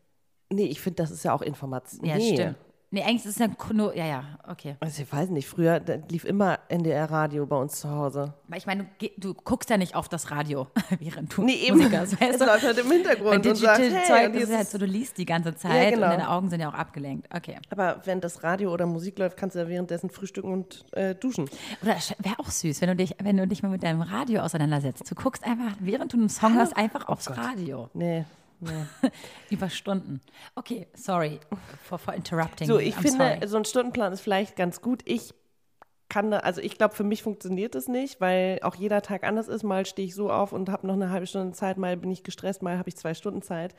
[0.50, 2.04] nee, ich finde, das ist ja auch Information.
[2.04, 2.34] Ja, nee.
[2.34, 2.56] stimmt.
[2.90, 4.77] Nee, eigentlich ist es ja nur, ja, ja, okay.
[4.81, 8.33] Also ich weiß nicht, früher lief immer NDR-Radio bei uns zu Hause.
[8.46, 8.87] Aber ich meine,
[9.18, 11.77] du, guckst ja nicht auf das Radio, während du Nee, eben.
[11.77, 12.46] Musik hörst, Es weißt du?
[12.46, 14.87] läuft halt im Hintergrund und sagt, Digital hey, Zeug und ist es halt so, du
[14.87, 16.07] liest die ganze Zeit genau.
[16.07, 17.29] und deine Augen sind ja auch abgelenkt.
[17.35, 17.59] Okay.
[17.68, 21.51] Aber wenn das Radio oder Musik läuft, kannst du ja währenddessen frühstücken und äh, duschen.
[21.83, 25.11] Oder wäre auch süß, wenn du dich, wenn du dich mal mit deinem Radio auseinandersetzt.
[25.11, 27.90] Du guckst einfach, während du einen Song hörst, einfach Oh aufs Radio.
[27.92, 28.24] Nee,
[28.61, 28.85] nee.
[29.51, 30.21] Über Stunden.
[30.55, 31.40] Okay, sorry
[31.85, 32.66] for, for interrupting.
[32.66, 33.49] So, ich I'm finde, sorry.
[33.49, 35.03] so ein Stundenplan ist vielleicht ganz gut.
[35.05, 35.35] Ich
[36.09, 39.49] kann da, also ich glaube, für mich funktioniert es nicht, weil auch jeder Tag anders
[39.49, 39.62] ist.
[39.62, 42.23] Mal stehe ich so auf und habe noch eine halbe Stunde Zeit, mal bin ich
[42.23, 43.75] gestresst, mal habe ich zwei Stunden Zeit.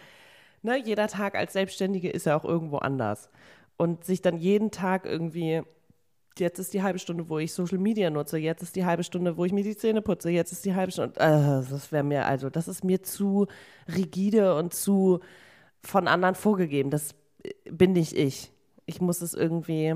[0.61, 3.29] Ne, jeder Tag als Selbstständige ist ja auch irgendwo anders.
[3.77, 5.63] Und sich dann jeden Tag irgendwie,
[6.37, 9.37] jetzt ist die halbe Stunde, wo ich Social Media nutze, jetzt ist die halbe Stunde,
[9.37, 12.25] wo ich mir die Zähne putze, jetzt ist die halbe Stunde, äh, das wäre mir,
[12.25, 13.47] also das ist mir zu
[13.87, 15.19] rigide und zu
[15.81, 16.89] von anderen vorgegeben.
[16.89, 17.15] Das
[17.69, 18.51] bin nicht ich.
[18.85, 19.95] Ich muss es irgendwie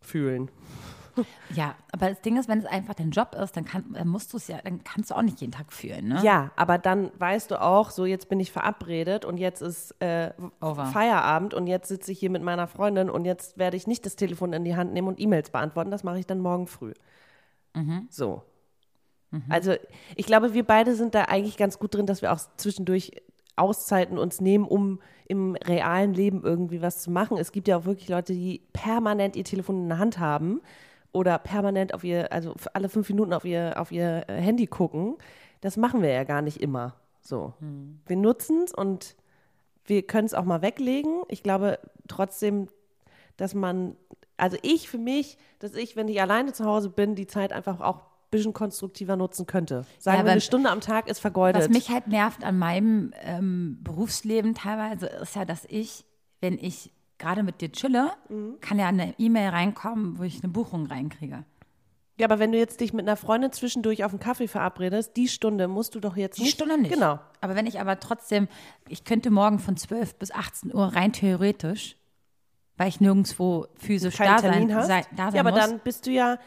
[0.00, 0.50] fühlen.
[1.54, 4.32] ja, aber das Ding ist, wenn es einfach dein Job ist, dann, kann, dann musst
[4.32, 6.20] du es ja, dann kannst du auch nicht jeden Tag fühlen, ne?
[6.22, 10.32] Ja, aber dann weißt du auch, so jetzt bin ich verabredet und jetzt ist äh.
[10.60, 14.16] Feierabend und jetzt sitze ich hier mit meiner Freundin und jetzt werde ich nicht das
[14.16, 15.90] Telefon in die Hand nehmen und E-Mails beantworten.
[15.90, 16.92] Das mache ich dann morgen früh.
[18.10, 18.42] So.
[19.48, 19.74] Also
[20.14, 23.12] ich glaube, wir beide sind da eigentlich ganz gut drin, dass wir auch zwischendurch
[23.56, 27.36] Auszeiten uns nehmen, um im realen Leben irgendwie was zu machen.
[27.38, 30.60] Es gibt ja auch wirklich Leute, die permanent ihr Telefon in der Hand haben
[31.14, 35.16] oder permanent auf ihr, also alle fünf Minuten auf ihr, auf ihr äh, Handy gucken.
[35.60, 36.96] Das machen wir ja gar nicht immer.
[37.22, 37.54] So.
[38.06, 39.16] Wir nutzen es und
[39.86, 41.22] wir können es auch mal weglegen.
[41.28, 42.68] Ich glaube trotzdem,
[43.36, 43.96] dass man,
[44.36, 47.80] also ich für mich, dass ich, wenn ich alleine zu Hause bin, die Zeit einfach
[47.80, 49.86] auch ein bisschen konstruktiver nutzen könnte.
[49.98, 51.62] Sagen Ja, wir, eine Stunde am Tag ist vergeudet.
[51.62, 56.04] Was mich halt nervt an meinem ähm, Berufsleben teilweise, ist ja, dass ich,
[56.40, 58.56] wenn ich gerade mit dir chille, Mhm.
[58.60, 61.44] kann ja eine E-Mail reinkommen, wo ich eine Buchung reinkriege.
[62.18, 65.26] ja, aber wenn du jetzt dich mit einer Freundin zwischendurch auf einen Kaffee verabredest, die
[65.28, 66.54] Stunde musst du doch jetzt Die nicht.
[66.54, 66.92] Stunde nicht.
[66.94, 67.18] Genau.
[67.40, 68.46] Aber wenn ich aber trotzdem,
[68.88, 71.96] ich könnte morgen von 12 bis 18 Uhr rein theoretisch,
[72.76, 75.60] weil ich nirgendwo physisch da sein, sei, da sein ja, aber muss.
[75.60, 76.38] dann bist du ja,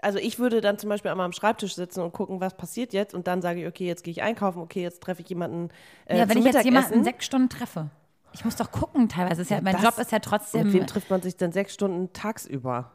[0.00, 3.14] also ich würde dann zum Beispiel einmal am Schreibtisch sitzen und gucken, was passiert jetzt
[3.14, 5.70] und dann sage ich, okay, jetzt gehe ich einkaufen, okay, jetzt treffe ich jemanden
[6.06, 7.90] äh, ja, wenn ich jetzt jemanden sechs Stunden treffe.
[8.32, 9.42] Ich muss doch gucken teilweise.
[9.42, 10.64] Ist ja, mein das- Job ist ja trotzdem.
[10.64, 12.90] Mit wem trifft man sich denn sechs Stunden tagsüber?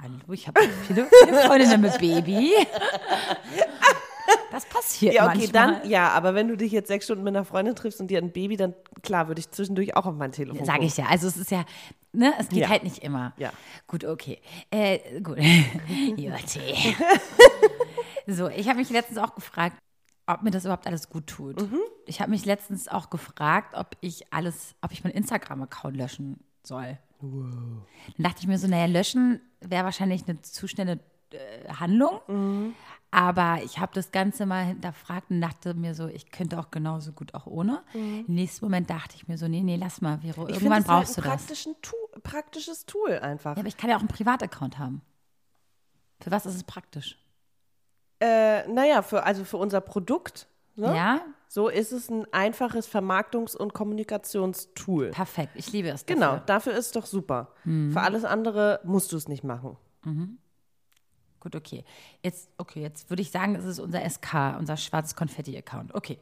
[0.00, 2.52] Hallo, ich habe viele, viele Freundinnen mit Baby.
[4.50, 5.80] Das passiert Ja, okay, manchmal.
[5.80, 8.16] dann, ja, aber wenn du dich jetzt sechs Stunden mit einer Freundin triffst und die
[8.16, 11.06] hat ein Baby, dann klar, würde ich zwischendurch auch auf mein Telefon Sage ich ja.
[11.06, 11.64] Also es ist ja,
[12.12, 12.68] ne, es geht Ja.
[12.68, 13.32] halt nicht immer.
[13.38, 13.50] Ja.
[13.86, 14.40] Gut, okay.
[14.70, 15.38] Äh, gut.
[16.16, 16.96] Jutti.
[18.26, 19.76] so, ich habe mich letztens auch gefragt,
[20.26, 21.60] ob mir das überhaupt alles gut tut.
[21.60, 21.78] Mhm.
[22.06, 26.98] Ich habe mich letztens auch gefragt, ob ich alles, ob ich meinen Instagram-Account löschen soll.
[27.20, 27.84] Dann
[28.18, 30.98] dachte ich mir so, naja, löschen wäre wahrscheinlich eine zu schnelle
[31.30, 32.20] äh, Handlung.
[32.26, 32.74] Mhm.
[33.14, 37.12] Aber ich habe das Ganze mal hinterfragt und dachte mir so, ich könnte auch genauso
[37.12, 37.82] gut auch ohne.
[37.92, 40.48] Im nächsten Moment dachte ich mir so, nee, nee, lass mal, Vero, Mhm.
[40.48, 41.42] Ich irgendwann finde, das brauchst du halt ein das.
[41.46, 43.54] praktischen Tool, praktisches Tool einfach.
[43.54, 45.02] Ja, aber ich kann ja auch einen Privataccount haben.
[46.20, 47.18] Für was ist es praktisch?
[48.22, 50.94] Äh, naja, für, also für unser Produkt, ne?
[50.96, 55.10] Ja, so ist es ein einfaches Vermarktungs- und Kommunikationstool.
[55.10, 55.52] perfekt.
[55.54, 56.06] Ich liebe es.
[56.06, 56.42] Genau, Dafür.
[56.46, 57.48] dafür ist es doch super.
[57.64, 59.76] Für alles andere musst du es nicht machen.
[61.40, 61.84] Gut, okay.
[62.22, 65.94] Jetzt, okay, jetzt würde ich sagen, es ist unser SK, unser schwarzes Konfetti-Account.
[65.94, 66.18] Okay.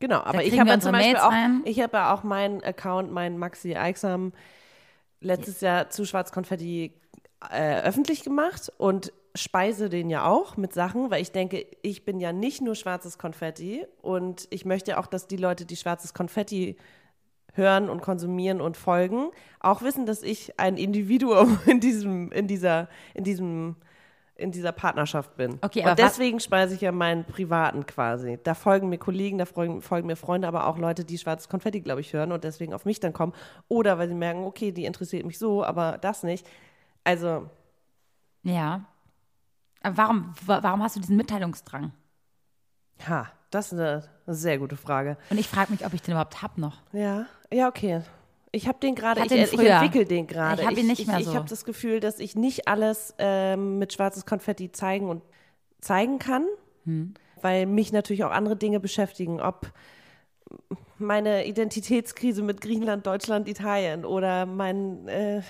[0.00, 1.62] Genau, aber ich habe ja zum Beispiel Mails auch, rein.
[1.64, 4.32] ich habe ja auch meinen Account, meinen Maxi Eichsam,
[5.20, 6.92] letztes Jahr zu Schwarzkonfetti
[7.50, 12.20] äh, öffentlich gemacht und speise den ja auch mit Sachen, weil ich denke, ich bin
[12.20, 16.76] ja nicht nur schwarzes Konfetti und ich möchte auch, dass die Leute, die schwarzes Konfetti
[17.54, 22.88] hören und konsumieren und folgen, auch wissen, dass ich ein Individuum in diesem, in dieser,
[23.14, 23.76] in diesem,
[24.36, 25.58] in dieser Partnerschaft bin.
[25.62, 28.38] Okay, aber und deswegen speise ich ja meinen privaten quasi.
[28.42, 31.80] Da folgen mir Kollegen, da folgen, folgen mir Freunde, aber auch Leute, die schwarzes Konfetti,
[31.80, 33.32] glaube ich, hören und deswegen auf mich dann kommen.
[33.68, 36.46] Oder weil sie merken, okay, die interessiert mich so, aber das nicht.
[37.04, 37.48] Also,
[38.42, 38.84] Ja.
[39.84, 41.92] Aber warum, wa- warum hast du diesen Mitteilungsdrang?
[43.08, 45.16] ha, das ist eine, sehr gute Frage.
[45.30, 46.78] Und ich frage mich, ob ich den überhaupt hab noch.
[46.92, 48.02] Ja, ja, okay.
[48.52, 50.62] Ich habe den gerade, Ich ich, ich entwickle den gerade.
[50.62, 51.30] Ich hab ihn nicht mehr ich, so.
[51.32, 55.22] Ich habe das Gefühl, dass ich nicht alles ähm, mit schwarzes Konfetti zeigen und
[55.80, 56.46] zeigen kann,
[56.84, 57.14] Hm.
[57.42, 59.72] weil mich natürlich auch andere Dinge beschäftigen, ob
[60.98, 65.42] meine Identitätskrise mit Griechenland, Deutschland, Italien oder mein äh,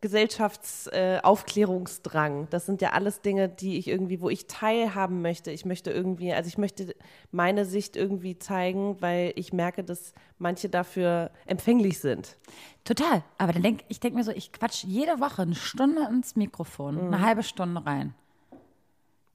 [0.00, 2.44] Gesellschaftsaufklärungsdrang.
[2.44, 5.50] Äh, das sind ja alles Dinge, die ich irgendwie, wo ich teilhaben möchte.
[5.50, 6.94] Ich möchte irgendwie, also ich möchte
[7.32, 12.36] meine Sicht irgendwie zeigen, weil ich merke, dass manche dafür empfänglich sind.
[12.84, 13.22] Total.
[13.38, 16.94] Aber dann denk ich denke mir so, ich quatsch jede Woche eine Stunde ins Mikrofon,
[16.94, 17.14] Mhm.
[17.14, 18.14] eine halbe Stunde rein.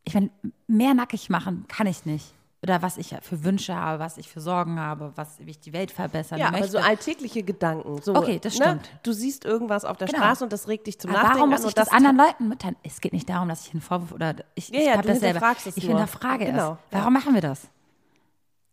[0.04, 0.30] Ich meine,
[0.68, 2.34] mehr nackig machen kann ich nicht.
[2.66, 5.72] Oder was ich für Wünsche habe, was ich für Sorgen habe, was wie ich die
[5.72, 6.68] Welt verbessern Ja, möchte.
[6.70, 8.02] so alltägliche Gedanken.
[8.02, 8.66] So, Okay, das ne?
[8.66, 8.90] stimmt.
[9.04, 10.18] Du siehst irgendwas auf der Genau.
[10.18, 12.50] Straße und das regt dich zum Aber Nachdenken warum muss ich und das anderen Leuten
[12.50, 12.76] mitteilen?
[12.82, 15.10] Es geht nicht darum, dass ich einen Vorwurf oder ich, Ja, ich ja, hab du
[15.10, 15.54] das selber.
[15.76, 15.90] Ich nur.
[16.00, 16.78] hinterfrage Genau, es.
[16.90, 17.68] Warum machen wir das?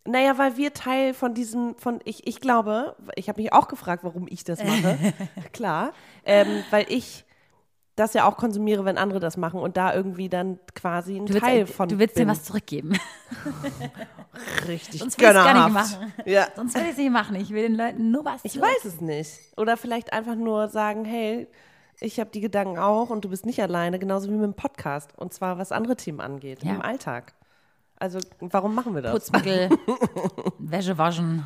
[0.06, 4.04] Naja, weil wir Teil von diesem, von ich, ich glaube, ich habe mich auch gefragt,
[4.04, 4.98] warum ich das mache.
[5.52, 5.92] Klar.
[6.24, 7.26] Ähm, weil ich
[8.02, 11.34] das ja auch konsumiere, wenn andere das machen und da irgendwie dann quasi ein Du
[11.34, 12.26] willst, Teil von du willst bin.
[12.26, 12.92] dir was zurückgeben.
[14.66, 16.12] richtig Sonst will ich es gar nicht machen.
[16.24, 16.46] Ja.
[16.56, 17.36] Sonst will ich es nicht machen.
[17.36, 18.68] Ich will den Leuten nur was Ich zurück.
[18.68, 19.30] weiß es nicht.
[19.56, 21.48] Oder vielleicht einfach nur sagen, hey,
[22.00, 25.10] ich habe die Gedanken auch und du bist nicht alleine, genauso wie mit dem Podcast.
[25.18, 26.72] Und zwar was andere Themen angeht, Ja.
[26.72, 27.34] im Alltag.
[27.96, 29.12] Also, warum machen wir das?
[29.12, 29.68] Putzmittel,
[30.58, 31.44] Wäsche waschen,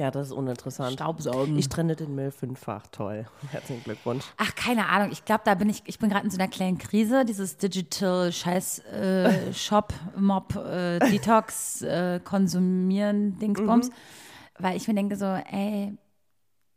[0.00, 0.94] Ja, das ist uninteressant.
[0.94, 1.58] Staubsaugen.
[1.58, 2.86] Ich trenne den Müll fünffach.
[2.86, 3.26] Toll.
[3.50, 4.24] Herzlichen Glückwunsch.
[4.38, 5.12] Ach, keine Ahnung.
[5.12, 7.26] Ich glaube, da bin ich, ich bin gerade in so einer kleinen Krise.
[7.26, 13.90] Dieses Digital Scheiß äh, Shop, Mob, äh, Detox, äh, Konsumieren, Dingsbums.
[14.58, 15.98] Weil ich mir denke so, ey,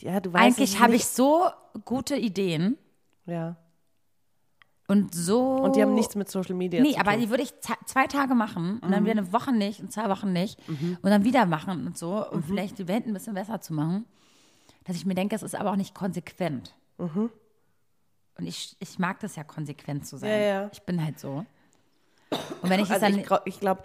[0.01, 1.45] Ja, du weißt eigentlich habe ich so
[1.85, 2.77] gute Ideen
[3.25, 3.55] Ja.
[4.87, 5.41] Und so.
[5.57, 7.19] Und die haben nichts mit Social Media Nee, zu aber tun.
[7.19, 7.23] Mhm.
[7.23, 7.53] die würde ich
[7.85, 11.23] zwei Tage machen und dann wieder eine Woche nicht und zwei Wochen nicht und dann
[11.23, 12.43] wieder machen und so, um Mhm.
[12.43, 14.05] vielleicht die Welt ein bisschen besser zu machen.
[14.85, 16.73] Dass ich mir denke, es ist aber auch nicht konsequent.
[16.97, 20.29] Und ich, ich mag das ja, konsequent zu sein.
[20.29, 20.35] Mhm.
[20.35, 20.69] Ja, ja.
[20.73, 21.45] Ich bin halt so.
[22.61, 23.19] Und wenn ich es also dann.
[23.19, 23.83] ich, ich glaube,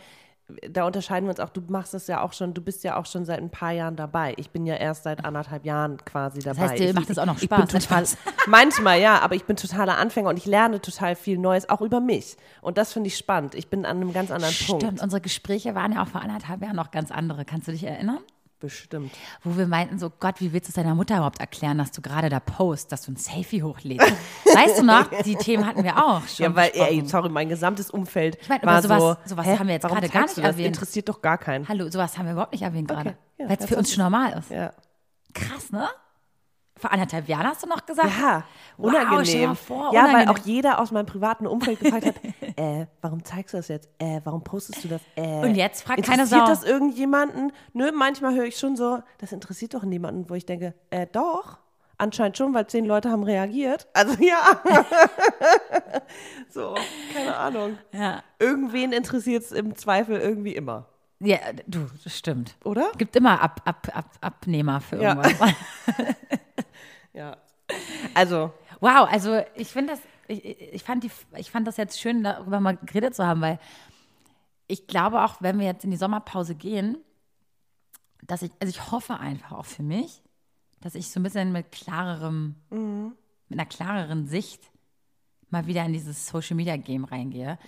[0.71, 1.51] da unterscheiden wir uns auch.
[1.51, 3.97] Du machst es ja auch schon, du bist ja auch schon seit ein paar Jahren
[3.97, 4.35] dabei.
[4.39, 6.69] Ich bin ja erst seit anderthalb Jahren quasi dabei.
[6.69, 8.05] heißt, dir ich, macht das auch noch Spaß, total,
[8.47, 12.01] manchmal ja, aber ich bin totaler Anfänger und ich lerne total viel Neues, auch über
[12.01, 12.37] mich.
[12.63, 13.55] Und das finde ich spannend.
[13.55, 15.03] Ich bin an einem ganz anderen Stimmt, Punkt.
[15.03, 17.45] unsere Gespräche waren ja auch vor anderthalb Jahren noch ganz andere.
[17.45, 18.21] Kannst du dich erinnern?
[18.61, 19.13] Bestimmt.
[19.45, 22.03] Wo wir meinten so, Gott, wie willst du es deiner Mutter überhaupt erklären, dass du
[22.03, 24.05] gerade da post, dass du ein Selfie hochlädst?
[24.47, 27.89] weißt du noch, die Themen hatten wir auch schon Ja, weil, ey, sorry, mein gesamtes
[27.91, 30.39] Umfeld Ich meine, war aber sowas- so, sowas hä, haben wir jetzt gerade gar nicht
[30.39, 30.45] das?
[30.45, 30.67] erwähnt.
[30.75, 31.69] Interessiert doch gar keinen.
[31.69, 33.17] Hallo, sowas haben wir überhaupt nicht erwähnt gerade.
[33.39, 34.51] ja, Weil es für uns schon normal ist.
[34.51, 34.73] Ja.
[35.35, 35.87] Krass, ne?
[36.79, 38.09] Vor anderthalb Jahren hast du noch gesagt?
[38.21, 38.45] Ja,
[38.77, 39.49] Wow, unangenehm.
[39.51, 40.29] mal vor, ja, unangenehm.
[40.29, 42.15] weil auch jeder aus meinem privaten Umfeld gefragt hat,
[42.57, 43.89] äh, warum zeigst du das jetzt?
[43.99, 45.01] Äh, warum postest du das?
[45.17, 46.53] Äh, Und jetzt fragt keine interessiert Sau.
[46.53, 47.53] das irgendjemanden?
[47.73, 51.59] Nö, manchmal höre ich schon so, das interessiert doch niemanden, wo ich denke, äh, doch.
[52.01, 53.89] Anscheinend schon, weil zehn Leute haben reagiert.
[53.93, 54.39] Also ja.
[56.49, 56.75] so,
[57.13, 57.79] keine Ahnung.
[57.93, 58.23] Ja.
[58.39, 60.87] Irgendwen interessiert es im Zweifel irgendwie immer.
[61.21, 62.55] Ja, du, das stimmt.
[62.65, 62.93] Oder?
[62.97, 65.33] Gibt immer Ab, Ab, Ab, Abnehmer für irgendwas.
[65.41, 66.05] Ja.
[68.15, 72.23] Also, Wow, also ich finde das, ich, ich, fand die, ich fand das jetzt schön,
[72.23, 73.59] darüber mal geredet zu haben, weil
[74.69, 76.99] ich glaube auch, wenn wir jetzt in die Sommerpause gehen,
[78.27, 80.23] dass ich, also ich hoffe einfach auch für mich,
[80.81, 82.55] dass ich so ein bisschen mit klarerem,
[83.49, 84.63] mit einer klareren Sicht
[85.51, 87.59] mal wieder in dieses Social Media Game reingehe,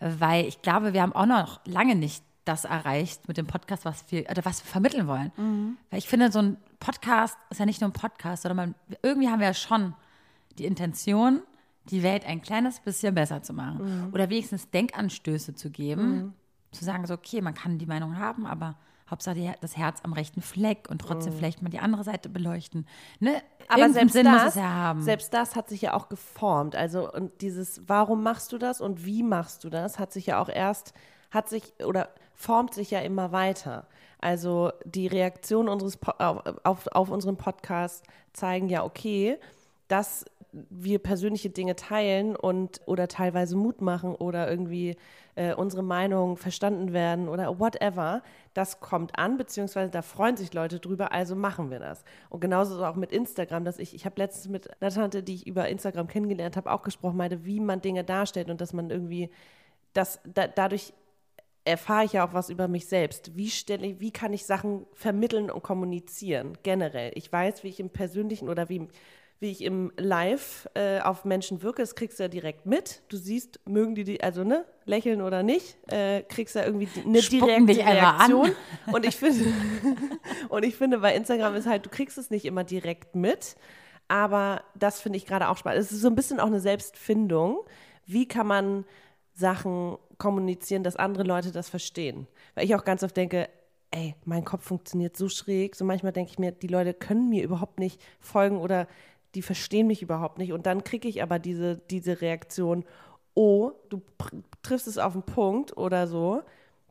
[0.00, 4.04] weil ich glaube, wir haben auch noch lange nicht das erreicht mit dem Podcast, was
[4.10, 5.32] wir, oder was wir vermitteln wollen.
[5.90, 8.56] Weil ich finde, so ein Podcast ist ja nicht nur ein Podcast, sondern
[8.88, 9.94] man, irgendwie haben wir ja schon
[10.58, 11.42] die Intention,
[11.90, 14.10] die Welt ein kleines bisschen besser zu machen.
[14.12, 16.34] Oder wenigstens Denkanstöße zu geben,
[16.72, 18.76] zu sagen, so, okay, man kann die Meinung haben, aber
[19.10, 22.86] Hauptsache die, das Herz am rechten Fleck und trotzdem vielleicht mal die andere Seite beleuchten.
[23.20, 23.42] Ne?
[23.68, 25.02] Aber Irgendeinen selbst Sinn das, muss es ja haben.
[25.02, 26.74] selbst das hat sich ja auch geformt.
[26.74, 30.40] Also und dieses, warum machst du das und wie machst du das, hat sich ja
[30.40, 30.94] auch erst,
[31.30, 33.86] hat sich oder formt sich ja immer weiter.
[34.24, 39.36] Also die Reaktion unseres Po- auf, auf, unseren Podcast zeigen ja, okay,
[39.86, 44.96] dass wir persönliche Dinge teilen und oder teilweise Mut machen oder irgendwie
[45.34, 48.22] äh, unsere Meinung verstanden werden oder whatever,
[48.54, 52.02] das kommt an, beziehungsweise da freuen sich Leute drüber, also machen wir das.
[52.30, 55.46] Und genauso auch mit Instagram, dass ich, ich habe letztens mit einer Tante, die ich
[55.46, 59.28] über Instagram kennengelernt habe, auch gesprochen, meinte, wie man Dinge darstellt und dass man irgendwie,
[59.92, 60.94] das, da, dadurch
[61.64, 63.36] erfahre ich ja auch was über mich selbst.
[63.36, 67.12] Wie stelle ich, wie kann ich Sachen vermitteln und kommunizieren generell?
[67.14, 68.88] Ich weiß, wie ich im Persönlichen oder wie
[69.40, 73.02] wie ich im Live äh, auf Menschen wirke, das kriegst du ja direkt mit.
[73.08, 76.88] Du siehst, mögen die, die also ne, lächeln oder nicht, äh, kriegst du ja irgendwie
[77.04, 78.32] eine Spucken direkte an.
[78.32, 78.50] Reaktion.
[78.92, 79.44] Und ich finde,
[80.48, 83.56] und ich finde, bei Instagram ist halt, du kriegst es nicht immer direkt mit,
[84.08, 85.82] aber das finde ich gerade auch spannend.
[85.82, 87.58] Es ist so ein bisschen auch eine Selbstfindung.
[88.06, 88.84] Wie kann man
[89.34, 92.26] Sachen kommunizieren, dass andere Leute das verstehen?
[92.54, 93.48] Weil ich auch ganz oft denke,
[93.90, 95.76] ey, mein Kopf funktioniert so schräg.
[95.76, 98.88] So manchmal denke ich mir, die Leute können mir überhaupt nicht folgen oder
[99.34, 100.52] die verstehen mich überhaupt nicht.
[100.52, 102.84] Und dann kriege ich aber diese, diese Reaktion,
[103.34, 104.00] oh, du
[104.62, 106.42] triffst es auf den Punkt oder so,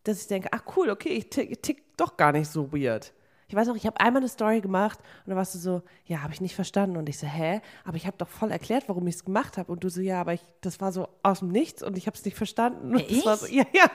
[0.03, 3.13] dass ich denke, ach cool, okay, ich tick, tick doch gar nicht so weird.
[3.47, 6.21] Ich weiß auch, ich habe einmal eine Story gemacht und dann warst du so, ja,
[6.21, 6.97] habe ich nicht verstanden.
[6.97, 7.61] Und ich so, hä?
[7.85, 9.71] Aber ich habe doch voll erklärt, warum ich es gemacht habe.
[9.71, 12.17] Und du so, ja, aber ich, das war so aus dem Nichts und ich habe
[12.17, 12.93] es nicht verstanden.
[12.95, 13.39] Und Wer, das war ich?
[13.41, 13.89] so, ja, ja.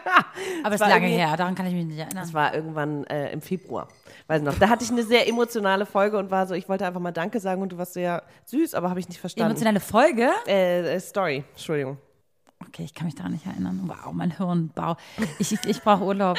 [0.62, 2.22] Aber es ist lange her, daran kann ich mich nicht erinnern.
[2.22, 3.88] Das war irgendwann äh, im Februar.
[4.26, 4.58] Weiß noch.
[4.58, 7.40] Da hatte ich eine sehr emotionale Folge und war so, ich wollte einfach mal Danke
[7.40, 9.50] sagen und du warst sehr süß, aber habe ich nicht verstanden.
[9.50, 10.30] Emotionale Folge?
[10.46, 11.98] Äh, äh, Story, Entschuldigung.
[12.66, 13.82] Okay, ich kann mich daran nicht erinnern.
[13.87, 14.96] Wow, mein Hirn, bau.
[15.38, 16.38] Ich, ich, ich brauche Urlaub.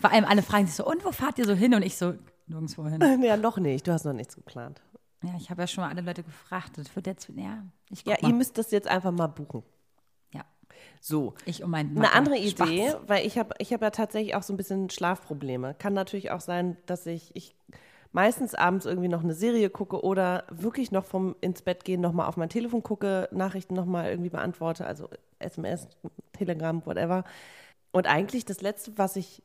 [0.00, 1.74] Vor allem alle fragen sich so, und wo fahrt ihr so hin?
[1.74, 2.14] Und ich so,
[2.46, 3.00] nirgendwo hin.
[3.22, 3.86] Ja, noch nicht.
[3.86, 4.82] Du hast noch nichts geplant.
[5.22, 6.78] Ja, ich habe ja schon mal alle Leute gefragt.
[6.78, 8.28] Das wird jetzt, ja, ich Ja, mal.
[8.30, 9.62] ihr müsst das jetzt einfach mal buchen.
[10.32, 10.42] ja,
[11.00, 11.34] So.
[11.44, 12.68] ich um meinen Eine andere Spaß.
[12.68, 15.74] Idee, weil ich habe ich hab ja tatsächlich auch so ein bisschen Schlafprobleme.
[15.74, 17.54] Kann natürlich auch sein, dass ich, ich
[18.12, 22.26] meistens abends irgendwie noch eine Serie gucke oder wirklich noch vom ins Bett gehen nochmal
[22.26, 25.08] auf mein Telefon gucke, Nachrichten nochmal irgendwie beantworte, also
[25.38, 25.86] SMS,
[26.32, 27.24] Telegram, whatever.
[27.92, 29.42] Und eigentlich das Letzte, was ich,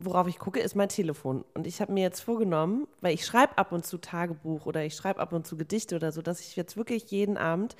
[0.00, 1.44] worauf ich gucke, ist mein Telefon.
[1.54, 4.94] Und ich habe mir jetzt vorgenommen, weil ich schreibe ab und zu Tagebuch oder ich
[4.94, 7.76] schreibe ab und zu Gedichte oder so, dass ich jetzt wirklich jeden Abend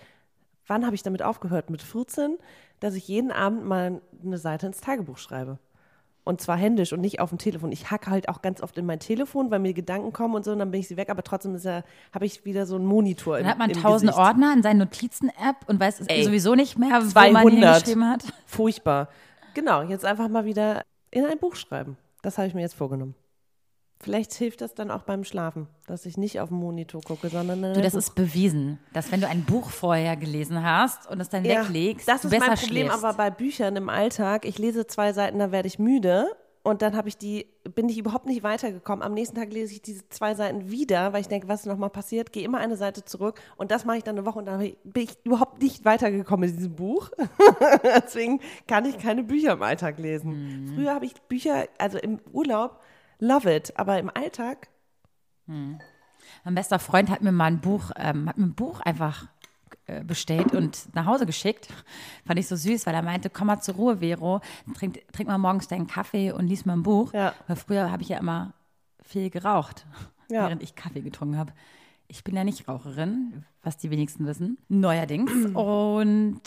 [0.68, 1.70] wann habe ich damit aufgehört?
[1.70, 2.38] Mit 14,
[2.80, 5.58] dass ich jeden Abend mal eine Seite ins Tagebuch schreibe.
[6.24, 7.72] Und zwar händisch und nicht auf dem Telefon.
[7.72, 10.52] Ich hacke halt auch ganz oft in mein Telefon, weil mir Gedanken kommen und so,
[10.52, 11.08] und dann bin ich sie weg.
[11.08, 13.80] Aber trotzdem ist ja, habe ich wieder so einen Monitor im, Dann hat man im
[13.80, 14.12] tausend.
[14.12, 17.50] Ordner in seinen Notizen-App und weiß Ey, sowieso nicht mehr, wo man 200.
[17.50, 18.24] hingeschrieben hat.
[18.44, 19.08] Furchtbar.
[19.54, 21.96] Genau, jetzt einfach mal wieder in ein Buch schreiben.
[22.28, 23.14] Das habe ich mir jetzt vorgenommen.
[24.00, 27.62] Vielleicht hilft das dann auch beim Schlafen, dass ich nicht auf den Monitor gucke, sondern
[27.74, 27.98] Du, das Buch.
[28.00, 32.06] ist bewiesen, dass wenn du ein Buch vorher gelesen hast und es dann Ja, weglegst,
[32.06, 33.02] Das ist besser mein Problem schläfst.
[33.02, 34.44] aber bei Büchern im Alltag.
[34.44, 36.28] Ich lese zwei Seiten, da werde ich müde.
[36.62, 39.02] Und dann habe ich die, bin ich überhaupt nicht weitergekommen.
[39.02, 41.90] Am nächsten Tag lese ich diese zwei Seiten wieder, weil ich denke, was ist nochmal
[41.90, 42.32] passiert?
[42.32, 45.04] Gehe immer eine Seite zurück und das mache ich dann eine Woche und dann bin
[45.04, 47.10] ich überhaupt nicht weitergekommen in diesem Buch.
[47.82, 50.72] Deswegen kann ich keine Bücher im Alltag lesen.
[50.74, 52.80] Früher habe ich Bücher, also im Urlaub,
[53.18, 54.68] love it, aber im Alltag,
[56.44, 59.28] Mein bester Freund hat mir mal ein Buch, ähm, hat mir ein Buch einfach
[60.06, 61.68] bestellt und nach Hause geschickt.
[62.26, 64.40] Fand ich so süß, weil er meinte, komm mal zur Ruhe, Vero,
[64.74, 67.12] trink, trink mal morgens deinen Kaffee und lies mal ein Buch.
[67.12, 67.34] Ja.
[67.46, 68.52] Weil früher habe ich ja immer
[69.02, 69.86] viel geraucht,
[70.30, 70.44] Ja.
[70.46, 71.52] während ich Kaffee getrunken habe.
[72.08, 75.30] Ich bin ja nicht Raucherin, was die wenigsten wissen, neuerdings.
[75.54, 76.40] und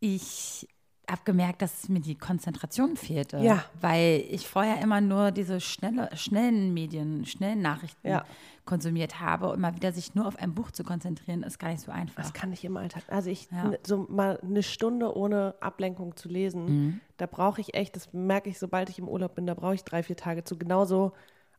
[0.00, 0.68] ich
[1.10, 3.38] habe gemerkt, dass mir die Konzentration fehlte.
[3.38, 3.64] Ja.
[3.80, 8.24] Weil ich vorher immer nur diese schnelle, schnellen Medien, schnellen Nachrichten Ja.
[8.70, 11.80] Konsumiert habe und mal wieder sich nur auf ein Buch zu konzentrieren, ist gar nicht
[11.82, 12.14] so einfach.
[12.22, 13.02] Das kann ich im Alltag.
[13.08, 13.72] Also ich Ja.
[13.84, 17.00] so mal eine Stunde ohne Ablenkung zu lesen, Mhm.
[17.16, 19.82] da brauche ich echt, das merke ich, sobald ich im Urlaub bin, da brauche ich
[19.84, 20.56] drei, vier Tage zu.
[20.56, 21.12] Genauso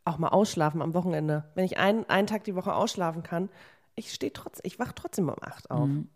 [0.06, 1.44] auch mal ausschlafen am Wochenende.
[1.54, 3.50] Wenn ich einen, einen Tag die Woche ausschlafen kann,
[3.96, 5.90] ich stehe trotzdem, ich wache trotzdem um acht auf.
[5.90, 6.08] Mhm.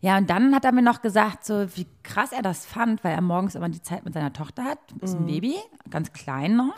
[0.00, 3.14] Ja, und dann hat er mir noch gesagt, so wie krass er das fand, weil
[3.14, 5.22] er morgens immer die Zeit mit seiner Tochter hat, ist Mhm.
[5.22, 5.54] ein Baby,
[5.88, 6.76] ganz klein noch.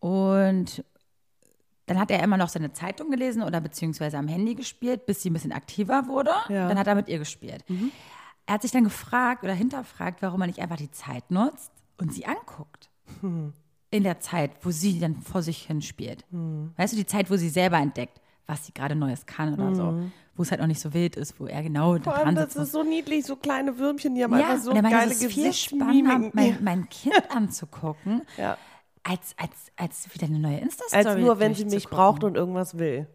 [0.00, 0.82] Und
[1.86, 5.30] dann hat er immer noch seine Zeitung gelesen oder beziehungsweise am Handy gespielt, bis sie
[5.30, 6.30] ein bisschen aktiver wurde.
[6.48, 6.64] Ja.
[6.64, 6.68] Mhm.
[6.70, 7.64] Dann hat er mit ihr gespielt.
[8.46, 12.12] Er hat sich dann gefragt oder hinterfragt, warum er nicht einfach die Zeit nutzt und
[12.12, 12.90] sie anguckt.
[13.20, 13.52] Hm.
[13.90, 16.24] In der Zeit, wo sie dann vor sich hin spielt.
[16.76, 20.02] Weißt du, die Zeit, wo sie selber entdeckt, was sie gerade Neues kann oder so.
[20.36, 22.02] Wo es halt noch nicht so wild ist, wo er genau da Mhm.
[22.04, 22.56] Vor allem, dran das sitzt.
[22.56, 24.98] und ist so niedlich, so kleine Würmchen, die haben ja, einfach so und er meinte,
[24.98, 28.58] geile es ist viel spannender, mein, mein Kind anzugucken, Ja.
[29.04, 32.78] Als, als, als wieder eine neue Insta-Story Als nur, wenn sie mich braucht und irgendwas
[32.78, 33.06] will,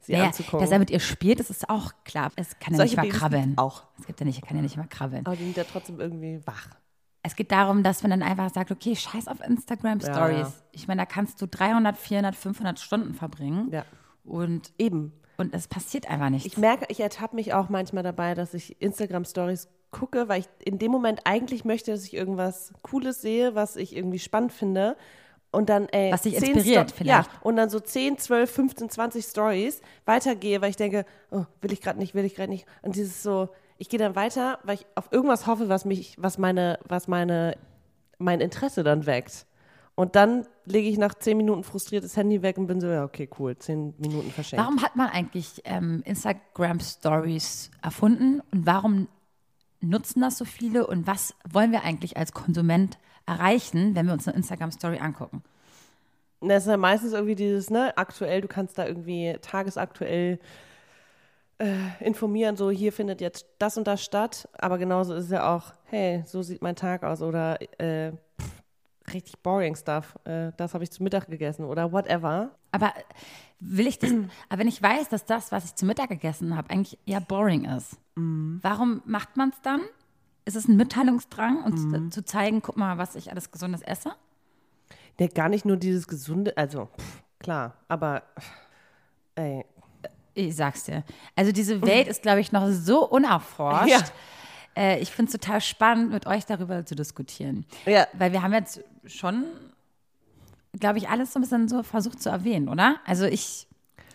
[0.00, 0.60] sie Naja, anzugucken.
[0.60, 2.30] dass er mit ihr spielt, das ist auch klar.
[2.36, 3.58] Es kann ja Solche nicht mal krabbeln.
[3.58, 3.84] auch.
[3.98, 5.26] Es gibt ja nicht, kann ja nicht mal krabbeln.
[5.26, 6.68] Aber die sind ja trotzdem irgendwie wach.
[7.22, 10.38] Es geht darum, dass man dann einfach sagt, okay, scheiß auf Instagram Stories.
[10.48, 10.52] Ja.
[10.72, 13.68] Ich meine, da kannst du 300, 400, 500 Stunden verbringen.
[13.72, 13.84] Ja.
[14.24, 15.12] Und Eben.
[15.36, 16.46] und es passiert einfach nichts.
[16.46, 20.78] Ich merke, ich ertappe mich auch manchmal dabei, dass ich Instagram-Stories gucke, weil ich in
[20.78, 24.96] dem Moment eigentlich möchte, dass ich irgendwas Cooles sehe, was ich irgendwie spannend finde.
[25.58, 27.28] Und dann, ey, Was dich 10 inspiriert Sto- vielleicht.
[27.32, 31.72] Ja, und dann so 10, 12, 15, 20 Stories weitergehe, weil ich denke, oh, will
[31.72, 32.64] ich gerade nicht, will ich gerade nicht.
[32.82, 36.38] Und dieses so, ich gehe dann weiter, weil ich auf irgendwas hoffe, was mich, was
[36.38, 37.56] meine, was meine,
[38.18, 39.46] mein Interesse dann weckt.
[39.96, 43.02] Und dann lege ich nach 10 Minuten frustriert das Handy weg und bin so, ja,
[43.02, 44.64] okay, cool, 10 Minuten verschenkt.
[44.64, 49.08] Warum hat man eigentlich ähm, Instagram Stories erfunden und warum
[49.80, 52.96] nutzen das so viele und was wollen wir eigentlich als Konsument
[53.28, 55.42] erreichen, wenn wir uns eine Instagram Story angucken?
[56.40, 60.38] Das ist ja meistens irgendwie dieses, ne, aktuell, du kannst da irgendwie tagesaktuell
[61.58, 65.54] äh, informieren, so hier findet jetzt das und das statt, aber genauso ist es ja
[65.54, 70.74] auch, hey, so sieht mein Tag aus oder äh, pff, richtig boring stuff, äh, das
[70.74, 72.50] habe ich zu Mittag gegessen oder whatever.
[72.70, 72.92] Aber
[73.58, 74.12] will ich das,
[74.48, 77.64] aber wenn ich weiß, dass das, was ich zu Mittag gegessen habe, eigentlich eher boring
[77.64, 79.80] ist, warum macht man es dann?
[80.48, 84.12] Ist es ein Mitteilungsdrang, uns zu zeigen, guck mal, was ich alles Gesundes esse?
[85.20, 88.22] Ja, gar nicht nur dieses gesunde, also pff, klar, aber
[89.34, 89.66] ey,
[90.32, 91.04] Ich sag's dir.
[91.36, 93.90] Also diese Welt ist, glaube ich, noch so unerforscht.
[93.90, 94.00] Ja.
[94.74, 97.66] Äh, ich finde es total spannend, mit euch darüber zu diskutieren.
[97.84, 98.06] Ja.
[98.14, 99.44] Weil wir haben jetzt schon,
[100.80, 102.96] glaube ich, alles so ein bisschen so versucht zu erwähnen, oder?
[103.04, 103.66] Also ich,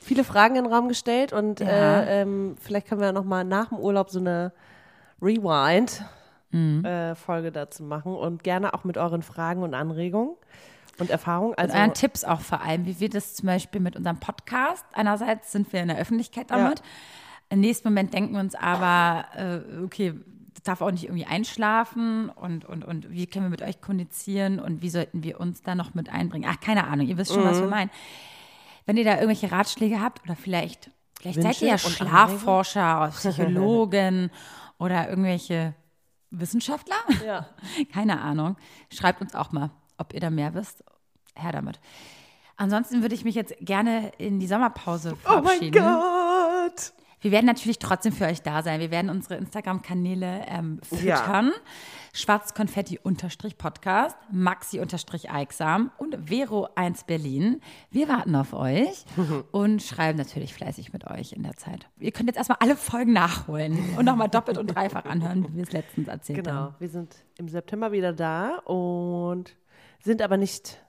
[0.02, 1.68] viele Fragen in den Raum gestellt und Ja.
[2.02, 4.52] äh, ähm, vielleicht können wir noch mal nach dem Urlaub so eine
[6.54, 10.36] Rewind-Folge dazu machen und gerne auch mit euren Fragen und Anregungen
[11.00, 11.52] und Erfahrungen.
[11.52, 14.86] und Also, euren Tipps auch vor allem, wie wir das zum Beispiel mit unserem Podcast,
[14.94, 16.82] einerseits sind wir in der Öffentlichkeit damit,
[17.50, 20.14] im nächsten Moment denken wir uns aber, äh, okay,
[20.54, 24.60] das darf auch nicht irgendwie einschlafen und, und, und wie können wir mit euch kommunizieren
[24.60, 26.50] und wie sollten wir uns da noch mit einbringen?
[26.52, 27.90] Ach, keine Ahnung, ihr wisst schon, was wir meinen.
[28.86, 33.08] Wenn ihr da irgendwelche Ratschläge habt oder vielleicht, vielleicht seid ihr ja und Schlafforscher oder
[33.12, 34.30] Psychologen
[34.78, 35.74] oder irgendwelche
[36.40, 37.48] Wissenschaftler, ja.
[37.94, 38.58] keine Ahnung,
[38.92, 40.84] schreibt uns auch mal, ob ihr da mehr wisst.
[41.36, 41.80] Her damit.
[42.58, 45.84] Ansonsten würde ich mich jetzt gerne in die Sommerpause Oh mein verabschieden.
[45.84, 46.13] Gott!
[47.24, 48.82] Wir werden natürlich trotzdem für euch da sein.
[48.82, 51.54] Wir werden unsere Instagram-Kanäle ähm, füttern.
[52.12, 57.62] Schwarzkonfetti-Podcast, Maxi-Eiksam und Vero1 Berlin.
[57.90, 59.06] Wir warten auf euch
[59.52, 61.88] und schreiben natürlich fleißig mit euch in der Zeit.
[61.98, 65.64] Ihr könnt jetzt erstmal alle Folgen nachholen und nochmal doppelt und dreifach anhören, wie wir
[65.64, 66.66] es letztens erzählt haben.
[66.66, 69.56] Genau, wir sind im September wieder da und
[70.02, 70.84] sind aber nicht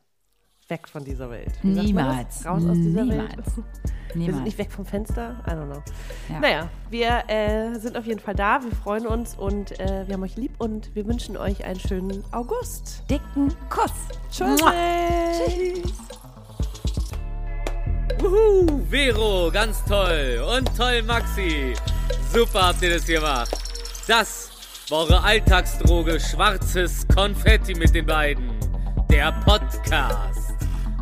[0.68, 1.52] weg von dieser Welt.
[1.62, 2.44] Wie Niemals.
[2.46, 3.30] Raus aus dieser Niemals.
[3.36, 3.44] Welt.
[3.46, 4.34] Wir Niemals.
[4.36, 5.36] sind nicht weg vom Fenster.
[5.46, 5.82] I don't know.
[6.28, 6.40] Ja.
[6.40, 8.62] Naja, wir äh, sind auf jeden Fall da.
[8.62, 12.22] Wir freuen uns und äh, wir haben euch lieb und wir wünschen euch einen schönen
[12.32, 13.02] August.
[13.10, 13.92] Dicken Kuss.
[14.30, 14.60] Tschüss.
[14.60, 14.72] Mua.
[18.20, 20.42] Wuhu, Vero, ganz toll.
[20.56, 21.74] Und toll, Maxi.
[22.32, 23.50] Super habt ihr das gemacht.
[24.06, 24.50] Das
[24.88, 28.50] war eure Alltagsdroge schwarzes Konfetti mit den beiden.
[29.10, 30.43] Der Podcast.